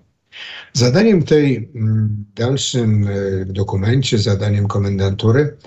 [0.73, 5.57] Zadaniem tej mm, dalszym y, dokumencie, zadaniem komendantury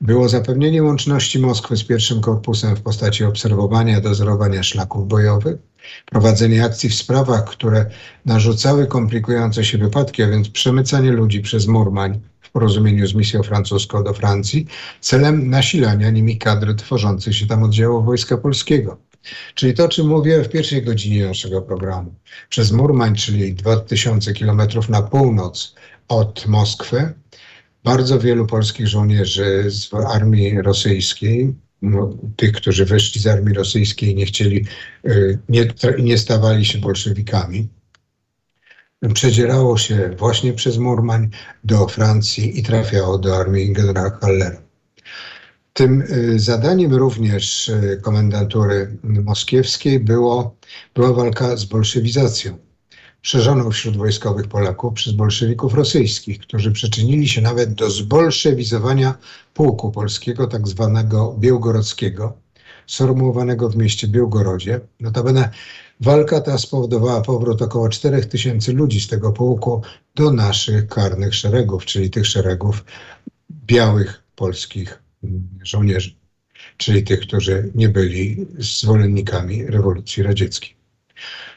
[0.00, 5.56] było zapewnienie łączności Moskwy z pierwszym korpusem w postaci obserwowania, dozorowania szlaków bojowych,
[6.04, 7.86] prowadzenie akcji w sprawach, które
[8.24, 14.04] narzucały komplikujące się wypadki, a więc przemycanie ludzi przez Murmań w porozumieniu z misją francuską
[14.04, 14.66] do Francji,
[15.00, 18.98] celem nasilania nimi kadry tworzących się tam oddziałów Wojska Polskiego.
[19.54, 22.14] Czyli to, o czym mówiłem w pierwszej godzinie naszego programu.
[22.48, 25.74] Przez Murmań, czyli 2000 kilometrów na północ
[26.08, 27.12] od Moskwy,
[27.84, 31.54] bardzo wielu polskich żołnierzy z armii rosyjskiej,
[32.36, 34.64] tych, którzy wyszli z armii rosyjskiej, nie chcieli,
[35.06, 35.66] y, nie,
[35.98, 37.68] nie stawali się bolszewikami,
[39.14, 41.30] przedzierało się właśnie przez Murmań
[41.64, 44.62] do Francji i trafiało do armii generała Hallera.
[45.72, 50.56] Tym y, zadaniem również y, komendantury moskiewskiej było,
[50.94, 52.58] była walka z bolszewizacją,
[53.22, 59.14] szerzoną wśród wojskowych Polaków przez bolszewików rosyjskich, którzy przyczynili się nawet do zbolszewizowania
[59.54, 62.36] pułku polskiego, tak zwanego białgorodzkiego,
[62.86, 64.80] sformułowanego w mieście Białgorodzie.
[65.00, 65.50] Notabene
[66.00, 69.82] walka ta spowodowała powrót około 4 tysięcy ludzi z tego pułku
[70.14, 72.84] do naszych karnych szeregów, czyli tych szeregów
[73.66, 75.02] białych polskich
[75.62, 76.14] żołnierzy,
[76.76, 80.77] czyli tych, którzy nie byli zwolennikami rewolucji radzieckiej.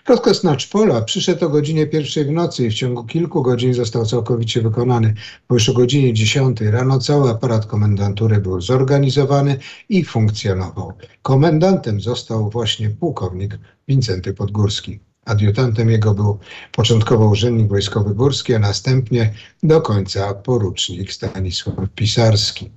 [0.07, 4.05] Rozkaz na Czpola przyszedł o godzinie pierwszej w nocy i w ciągu kilku godzin został
[4.05, 5.13] całkowicie wykonany,
[5.49, 9.57] bo już o godzinie 10 rano cały aparat komendantury był zorganizowany
[9.89, 10.93] i funkcjonował.
[11.21, 14.99] Komendantem został właśnie pułkownik Wincenty Podgórski.
[15.25, 16.39] Adiutantem jego był
[16.71, 19.33] początkowo urzędnik wojskowy Górski, a następnie
[19.63, 22.71] do końca porucznik Stanisław Pisarski.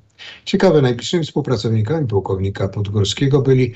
[0.44, 3.74] Ciekawe, najbliższymi współpracownikami pułkownika Podgórskiego byli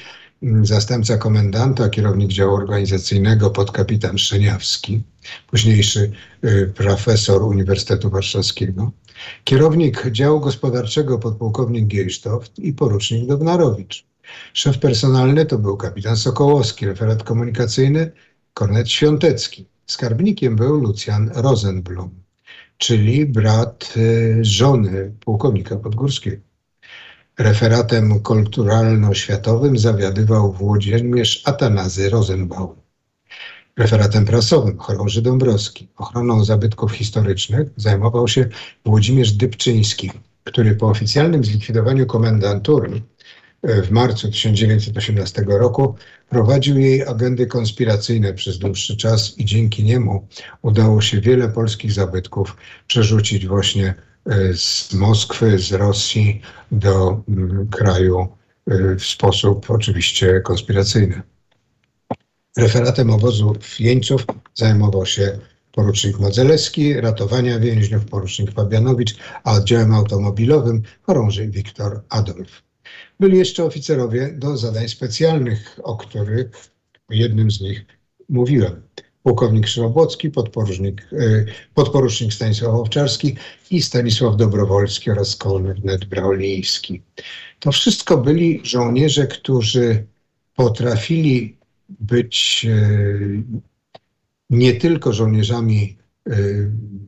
[0.63, 5.03] zastępca komendanta, kierownik działu organizacyjnego podkapitan Szczeniawski,
[5.51, 6.13] późniejszy
[6.45, 8.93] y, profesor Uniwersytetu Warszawskiego,
[9.45, 14.07] kierownik działu gospodarczego podpułkownik Giejsztow i porucznik Dobnarowicz.
[14.53, 18.13] Szef personalny to był kapitan Sokołowski, referat komunikacyjny
[18.55, 19.67] Kornet Świątecki.
[19.87, 22.11] Skarbnikiem był Lucjan Rosenblum
[22.79, 26.48] czyli brat y, żony pułkownika Podgórskiego.
[27.39, 32.77] Referatem kulturalno-światowym zawiadywał Włodzimierz Atanazy Rosenbaum.
[33.77, 35.89] Referatem prasowym chorąży Dąbrowski.
[35.97, 38.49] Ochroną zabytków historycznych zajmował się
[38.85, 40.11] Włodzimierz Dybczyński,
[40.45, 43.03] który po oficjalnym zlikwidowaniu komendantury
[43.63, 45.95] w marcu 1918 roku
[46.29, 50.29] prowadził jej agendy konspiracyjne przez dłuższy czas i dzięki niemu
[50.63, 54.08] udało się wiele polskich zabytków przerzucić właśnie e,
[54.55, 58.29] z Moskwy, z Rosji do mm, kraju
[58.71, 61.23] e, w sposób oczywiście konspiracyjny.
[62.57, 65.39] Referatem obozu jeńców zajmował się
[65.73, 72.63] porucznik Modzelewski, ratowania więźniów porucznik Fabianowicz, a oddziałem automobilowym chorąży Wiktor Adolf.
[73.21, 76.51] Byli jeszcze oficerowie do zadań specjalnych, o których
[77.11, 77.87] jednym z nich
[78.29, 78.83] mówiłem.
[79.23, 81.45] Pułkownik Szrobocki, podporucznik, e,
[81.75, 83.37] podporucznik Stanisław Owczarski
[83.71, 87.03] i Stanisław Dobrowolski oraz kornet Brauliński.
[87.61, 90.07] To wszystko byli żołnierze, którzy
[90.55, 91.57] potrafili
[91.89, 92.89] być e,
[94.51, 95.97] nie tylko żołnierzami
[96.27, 96.37] e,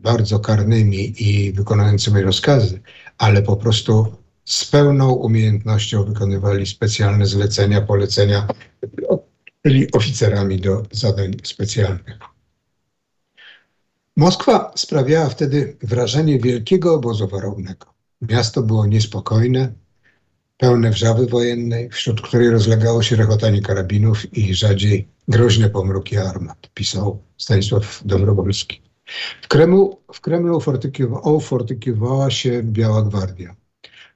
[0.02, 2.80] bardzo karnymi i wykonującymi rozkazy,
[3.18, 4.06] ale po prostu
[4.44, 8.46] z pełną umiejętnością wykonywali specjalne zlecenia, polecenia,
[9.64, 12.18] byli oficerami do zadań specjalnych.
[14.16, 17.86] Moskwa sprawiała wtedy wrażenie wielkiego obozu warownego.
[18.20, 19.72] Miasto było niespokojne,
[20.58, 27.22] pełne wrzawy wojennej, wśród której rozlegało się rechotanie karabinów i rzadziej groźne pomruki armat, pisał
[27.36, 28.82] Stanisław Dobrowolski.
[29.42, 30.60] W Kremlu, w Kremlu
[31.40, 33.56] fortykiowała się Biała Gwardia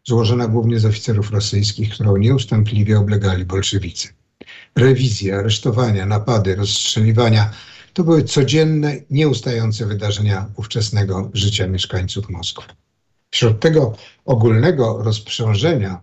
[0.04, 4.08] złożona głównie z oficerów rosyjskich, którą nieustępliwie oblegali bolszewicy.
[4.76, 7.50] Rewizje, aresztowania, napady, rozstrzeliwania
[7.92, 12.72] to były codzienne, nieustające wydarzenia ówczesnego życia mieszkańców Moskwy.
[13.30, 16.00] Wśród tego ogólnego rozprzążenia,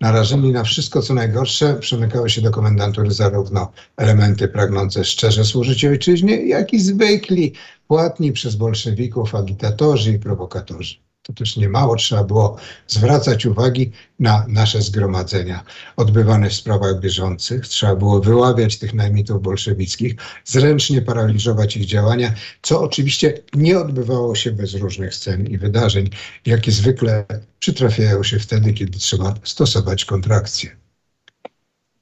[0.00, 6.48] narażeni na wszystko co najgorsze, przemykały się do komendantury zarówno elementy pragnące szczerze służyć ojczyźnie,
[6.48, 7.52] jak i zwykli,
[7.88, 12.56] płatni przez bolszewików agitatorzy i prowokatorzy to też niemało trzeba było
[12.86, 15.64] zwracać uwagi na nasze zgromadzenia
[15.96, 17.68] odbywane w sprawach bieżących.
[17.68, 20.14] Trzeba było wyławiać tych najmitów bolszewickich,
[20.44, 26.10] zręcznie paraliżować ich działania, co oczywiście nie odbywało się bez różnych scen i wydarzeń,
[26.46, 27.26] jakie zwykle
[27.58, 30.76] przytrafiają się wtedy, kiedy trzeba stosować kontrakcje.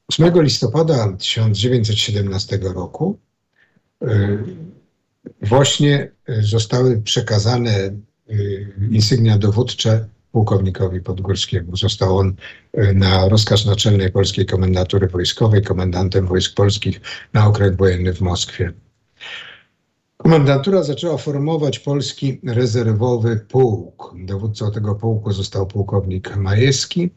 [0.08, 3.18] 8 listopada 1917 roku
[4.02, 4.38] y,
[5.42, 6.10] właśnie
[6.42, 8.11] zostały przekazane Y,
[8.90, 11.76] insygnia dowódcze pułkownikowi Podgórskiemu.
[11.76, 12.34] Został on
[12.78, 17.00] y, na rozkaz Naczelnej Polskiej Komendatury Wojskowej komendantem wojsk polskich
[17.32, 18.72] na okręt wojenny w Moskwie.
[20.16, 24.14] Komendantura zaczęła formować polski rezerwowy pułk.
[24.18, 27.10] Dowódcą tego pułku został pułkownik Majewski.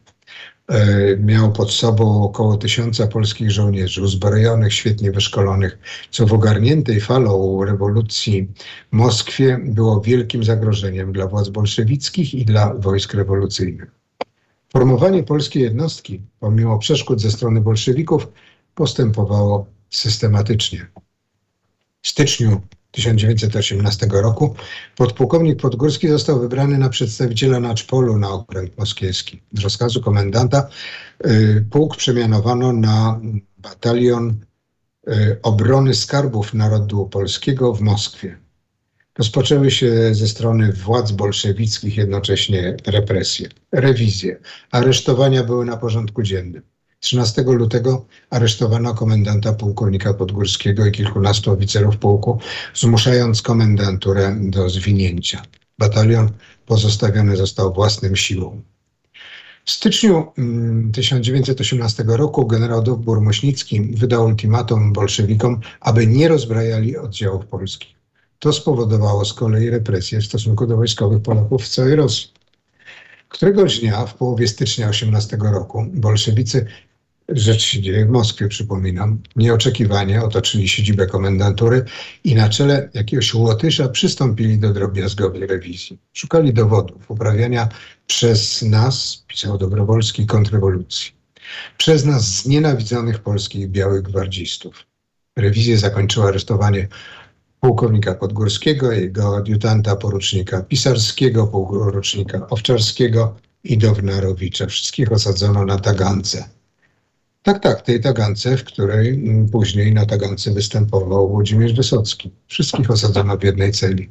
[0.68, 5.78] E, miał pod sobą około tysiąca polskich żołnierzy, uzbrojonych, świetnie wyszkolonych,
[6.10, 8.48] co w ogarniętej falą rewolucji
[8.90, 13.90] Moskwie było wielkim zagrożeniem dla władz bolszewickich i dla wojsk rewolucyjnych.
[14.72, 18.28] Formowanie polskiej jednostki, pomimo przeszkód ze strony bolszewików,
[18.74, 20.86] postępowało systematycznie.
[22.02, 22.60] W styczniu
[22.96, 24.54] 1918 roku
[24.96, 29.42] podpułkownik Podgórski został wybrany na przedstawiciela Naczpolu na okręg moskiewski.
[29.52, 30.68] Z rozkazu komendanta
[31.26, 33.20] y, pułk przemianowano na
[33.58, 34.40] batalion
[35.08, 38.38] y, obrony skarbów narodu polskiego w Moskwie.
[39.18, 44.40] Rozpoczęły się ze strony władz bolszewickich jednocześnie represje, rewizje.
[44.70, 46.62] Aresztowania były na porządku dziennym.
[47.00, 52.38] 13 lutego aresztowano komendanta pułkownika Podgórskiego i kilkunastu oficerów pułku,
[52.74, 55.42] zmuszając komendanturę do zwinięcia.
[55.78, 56.30] Batalion
[56.66, 58.62] pozostawiony został własnym siłą.
[59.64, 60.32] W styczniu
[60.92, 67.96] 1918 mm, roku generał dowbór Mośnicki wydał ultimatum bolszewikom, aby nie rozbrajali oddziałów polskich.
[68.38, 72.35] To spowodowało z kolei represje w stosunku do wojskowych Polaków w całej Rosji.
[73.28, 76.66] Któregoś dnia w połowie stycznia 18 roku bolszewicy,
[77.28, 81.84] rzecz się dzieje w Moskwie, przypominam, nieoczekiwanie otoczyli siedzibę komendantury
[82.24, 85.98] i na czele jakiegoś Łotysza przystąpili do drobiazgowej rewizji.
[86.12, 87.68] Szukali dowodów uprawiania
[88.06, 91.12] przez nas, pisał Dobrowolski, kontrrewolucji.
[91.78, 94.86] Przez nas znienawidzonych polskich białych gwardzistów.
[95.36, 96.88] Rewizję zakończyła aresztowanie
[97.66, 104.66] pułkownika Podgórskiego, jego adiutanta porucznika Pisarskiego, porucznika Owczarskiego i Downarowicza.
[104.66, 106.48] Wszystkich osadzono na Tagance.
[107.42, 112.30] Tak, tak, tej Tagance, w której mm, później na Tagance występował Włodzimierz Wysocki.
[112.46, 114.10] Wszystkich osadzono w jednej celi.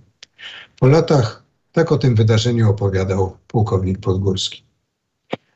[0.79, 4.64] Po latach tak o tym wydarzeniu opowiadał pułkownik Podgórski.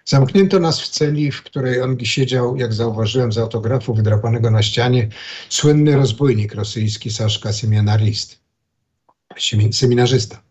[0.10, 5.10] Zamknięto nas w celi, w której on siedział, jak zauważyłem z autografu wydrapanego na ścianie,
[5.50, 8.40] słynny rozbójnik rosyjski Saszka Seminarist,
[9.72, 10.42] seminarzysta.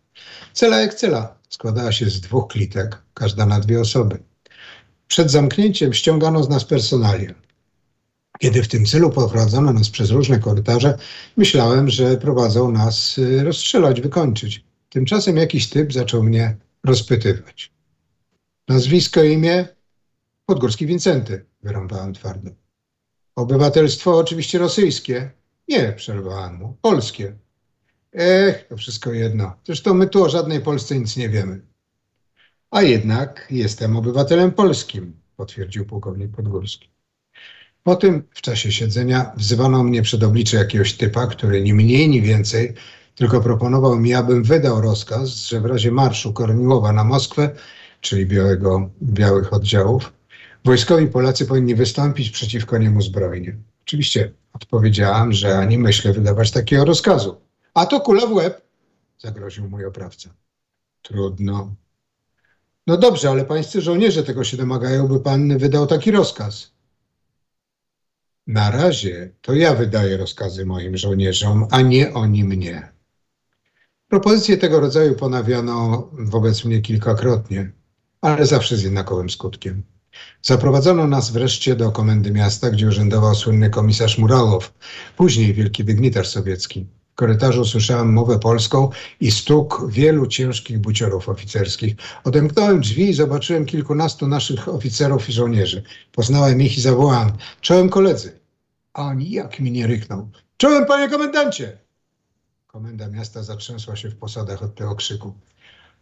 [0.53, 4.19] Cela jak cela składała się z dwóch klitek, każda na dwie osoby.
[5.07, 7.33] Przed zamknięciem ściągano z nas personalię.
[8.39, 10.97] Kiedy w tym celu poprowadzono nas przez różne korytarze,
[11.37, 14.63] myślałem, że prowadzą nas y, rozstrzelać, wykończyć.
[14.89, 17.78] Tymczasem jakiś typ zaczął mnie rozpytywać.
[18.69, 19.67] Nazwisko, imię?
[20.45, 22.51] Podgórski Wincenty, wyrąbałem twardo.
[23.35, 25.31] Obywatelstwo oczywiście rosyjskie.
[25.67, 26.77] Nie, przerwałem mu.
[26.81, 27.35] Polskie.
[28.13, 29.53] Ech, to wszystko jedno.
[29.65, 31.61] Zresztą my tu o żadnej Polsce nic nie wiemy.
[32.71, 36.89] A jednak jestem obywatelem polskim, potwierdził pułkownik Podgórski.
[37.83, 42.21] Po tym w czasie siedzenia wzywano mnie przed oblicze jakiegoś typa, który ni mniej, ni
[42.21, 42.73] więcej,
[43.15, 47.55] tylko proponował mi, abym wydał rozkaz, że w razie marszu Korniłowa na Moskwę
[48.01, 50.13] czyli białego, białych oddziałów,
[50.65, 53.57] wojskowi Polacy powinni wystąpić przeciwko niemu zbrojnie.
[53.81, 57.41] Oczywiście odpowiedziałam, że ani myślę wydawać takiego rozkazu.
[57.73, 58.61] A to kula w łeb,
[59.17, 60.29] zagroził mój oprawca.
[61.01, 61.75] Trudno.
[62.87, 66.71] No dobrze, ale pańscy żołnierze tego się domagają, by pan wydał taki rozkaz.
[68.47, 72.91] Na razie to ja wydaję rozkazy moim żołnierzom, a nie oni mnie.
[74.07, 77.71] Propozycje tego rodzaju ponawiano wobec mnie kilkakrotnie
[78.21, 79.83] ale zawsze z jednakowym skutkiem.
[80.41, 84.73] Zaprowadzono nas wreszcie do komendy miasta, gdzie urzędował słynny komisarz Murałow,
[85.17, 86.87] później wielki dygnitarz sowiecki.
[87.11, 88.89] W korytarzu słyszałem mowę polską
[89.19, 91.95] i stuk wielu ciężkich buciorów oficerskich.
[92.23, 95.83] Odemknąłem drzwi i zobaczyłem kilkunastu naszych oficerów i żołnierzy.
[96.11, 98.39] Poznałem ich i zawołałem: Czołem koledzy!
[98.93, 101.77] A oni jak mi nie ryknął: Czołem panie komendancie!
[102.67, 105.33] Komenda miasta zatrzęsła się w posadach od tego krzyku.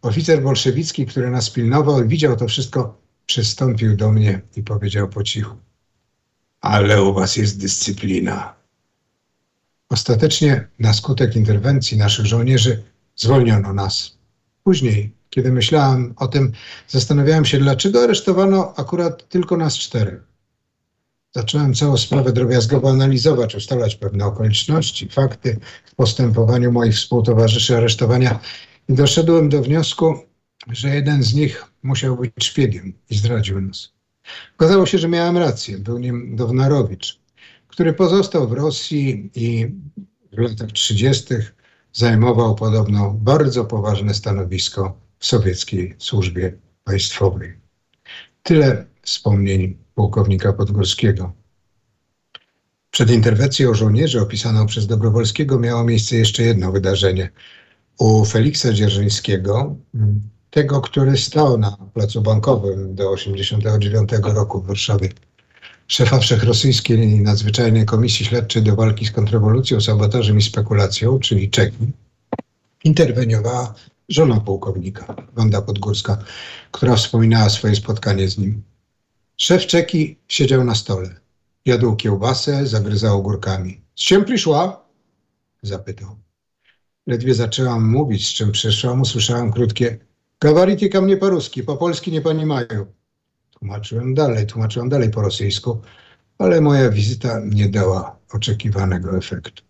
[0.02, 5.22] Oficer bolszewicki, który nas pilnował i widział to wszystko, przystąpił do mnie i powiedział po
[5.22, 5.56] cichu:
[6.60, 8.54] Ale u was jest dyscyplina.
[9.88, 12.82] Ostatecznie, na skutek interwencji naszych żołnierzy,
[13.16, 14.18] zwolniono nas.
[14.64, 16.52] Później, kiedy myślałem o tym,
[16.88, 20.28] zastanawiałem się, dlaczego aresztowano akurat tylko nas czterech.
[21.34, 28.40] Zacząłem całą sprawę drobiazgowo analizować, ustalać pewne okoliczności, fakty w postępowaniu moich współtowarzyszy aresztowania
[28.88, 30.14] doszedłem do wniosku,
[30.70, 33.92] że jeden z nich musiał być szpiegiem i zdradził nas.
[34.56, 35.78] Okazało się, że miałem rację.
[35.78, 37.20] Był nim Downarowicz,
[37.68, 39.66] który pozostał w Rosji i
[40.32, 41.34] w latach 30.
[41.92, 46.52] zajmował podobno bardzo poważne stanowisko w sowieckiej służbie
[46.84, 47.58] państwowej.
[48.42, 51.32] Tyle wspomnień pułkownika Podgórskiego.
[52.90, 57.30] Przed interwencją żołnierzy opisaną przez Dobrowolskiego miało miejsce jeszcze jedno wydarzenie–
[57.98, 59.76] u Feliksa Dzierżyńskiego,
[60.50, 65.08] tego, który stał na placu bankowym do 1989 roku w Warszawie,
[65.88, 71.92] szefa wszechrosyjskiej nadzwyczajnej komisji śledczej do walki z kontrrewolucją, sabotażem i spekulacją, czyli Czeki,
[72.84, 73.74] interweniowała
[74.08, 76.18] żona pułkownika, Wanda Podgórska,
[76.70, 78.62] która wspominała swoje spotkanie z nim.
[79.36, 81.20] Szef Czeki siedział na stole.
[81.64, 83.80] Jadł kiełbasę, zagryzał ogórkami.
[83.94, 84.84] Z czym przyszła?
[85.62, 86.27] Zapytał.
[87.08, 89.98] Ledwie zaczęłam mówić, z czym przyszłam, usłyszałam krótkie
[90.40, 92.86] Gawarity mnie po-ruski, po-polski nie pani mają.
[93.58, 95.80] Tłumaczyłem dalej, tłumaczyłam dalej po rosyjsku,
[96.38, 99.62] ale moja wizyta nie dała oczekiwanego efektu.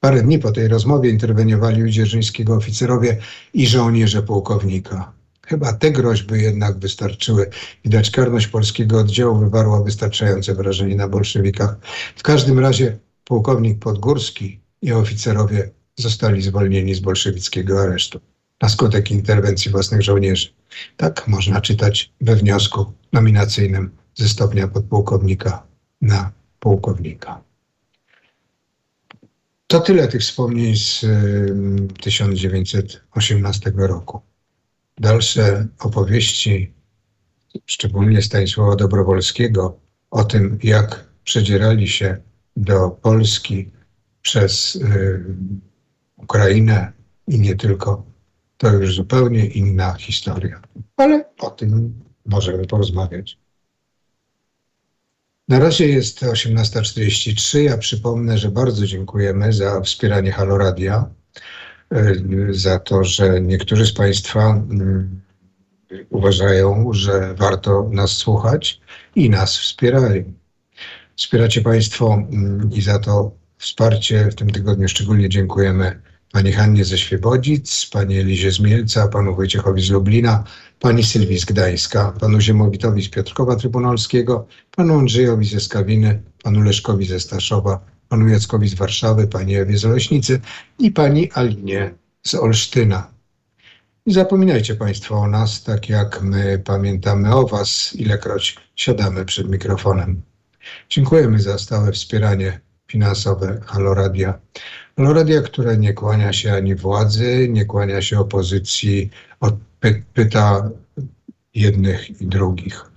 [0.00, 3.18] Parę dni po tej rozmowie interweniowali u dzierżyńskiego oficerowie
[3.54, 5.12] i żołnierze pułkownika.
[5.46, 7.50] Chyba te groźby jednak wystarczyły.
[7.84, 11.76] Widać, karność polskiego oddziału wywarła wystarczające wrażenie na bolszewikach.
[12.16, 18.20] W każdym razie pułkownik Podgórski i oficerowie zostali zwolnieni z bolszewickiego aresztu
[18.62, 20.48] na skutek interwencji własnych żołnierzy.
[20.96, 25.66] Tak można czytać we wniosku nominacyjnym ze stopnia podpułkownika
[26.00, 27.44] na pułkownika.
[29.66, 31.06] To tyle tych wspomnień z
[32.00, 34.20] 1918 roku.
[34.98, 36.72] Dalsze opowieści,
[37.66, 42.16] szczególnie Stanisława Dobrowolskiego, o tym, jak przedzierali się
[42.56, 43.70] do Polski
[44.22, 44.78] przez
[46.16, 46.92] Ukrainę
[47.28, 48.04] i nie tylko,
[48.56, 50.60] to już zupełnie inna historia.
[50.96, 53.38] Ale o tym możemy porozmawiać.
[55.48, 57.58] Na razie jest 18.43.
[57.58, 61.10] Ja przypomnę, że bardzo dziękujemy za wspieranie Haloradia,
[61.90, 62.14] e,
[62.50, 65.20] za to, że niektórzy z Państwa mm,
[66.10, 68.80] uważają, że warto nas słuchać
[69.14, 70.32] i nas wspierają.
[71.16, 76.00] Wspieracie Państwo mm, i za to wsparcie w tym tygodniu szczególnie dziękujemy
[76.36, 80.44] pani Hannie ze Świebodzic, pani Elizie z Mielca, panu Wojciechowi z Lublina,
[80.80, 84.46] pani Sylwii z Gdańska, panu Ziemowitowi z Piotrkowa Trybunalskiego,
[84.76, 89.84] panu Andrzejowi ze Skawiny, panu Leszkowi ze Staszowa, panu Jackowi z Warszawy, pani Ewie z
[89.84, 90.40] Oleśnicy
[90.78, 93.10] i pani Alinie z Olsztyna.
[94.06, 100.22] Nie zapominajcie Państwo o nas, tak jak my pamiętamy o Was, ilekroć siadamy przed mikrofonem.
[100.88, 104.38] Dziękujemy za stałe wspieranie finansowe Haloradia.
[104.98, 109.10] Haloradia, które nie kłania się ani władzy, nie kłania się opozycji,
[110.14, 110.70] pyta
[111.54, 112.90] jednych i drugich.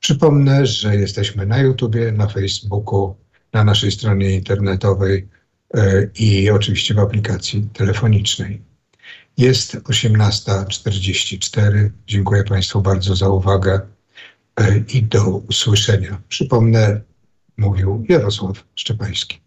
[0.00, 3.14] Przypomnę, że jesteśmy na YouTubie, na Facebooku,
[3.52, 5.28] na naszej stronie internetowej
[5.74, 8.73] e, i oczywiście w aplikacji telefonicznej.
[9.36, 11.90] Jest 18.44.
[12.06, 13.80] Dziękuję Państwu bardzo za uwagę
[14.56, 16.20] e, i do usłyszenia.
[16.28, 17.00] Przypomnę,
[17.56, 19.43] mówił Jarosław Szczepański.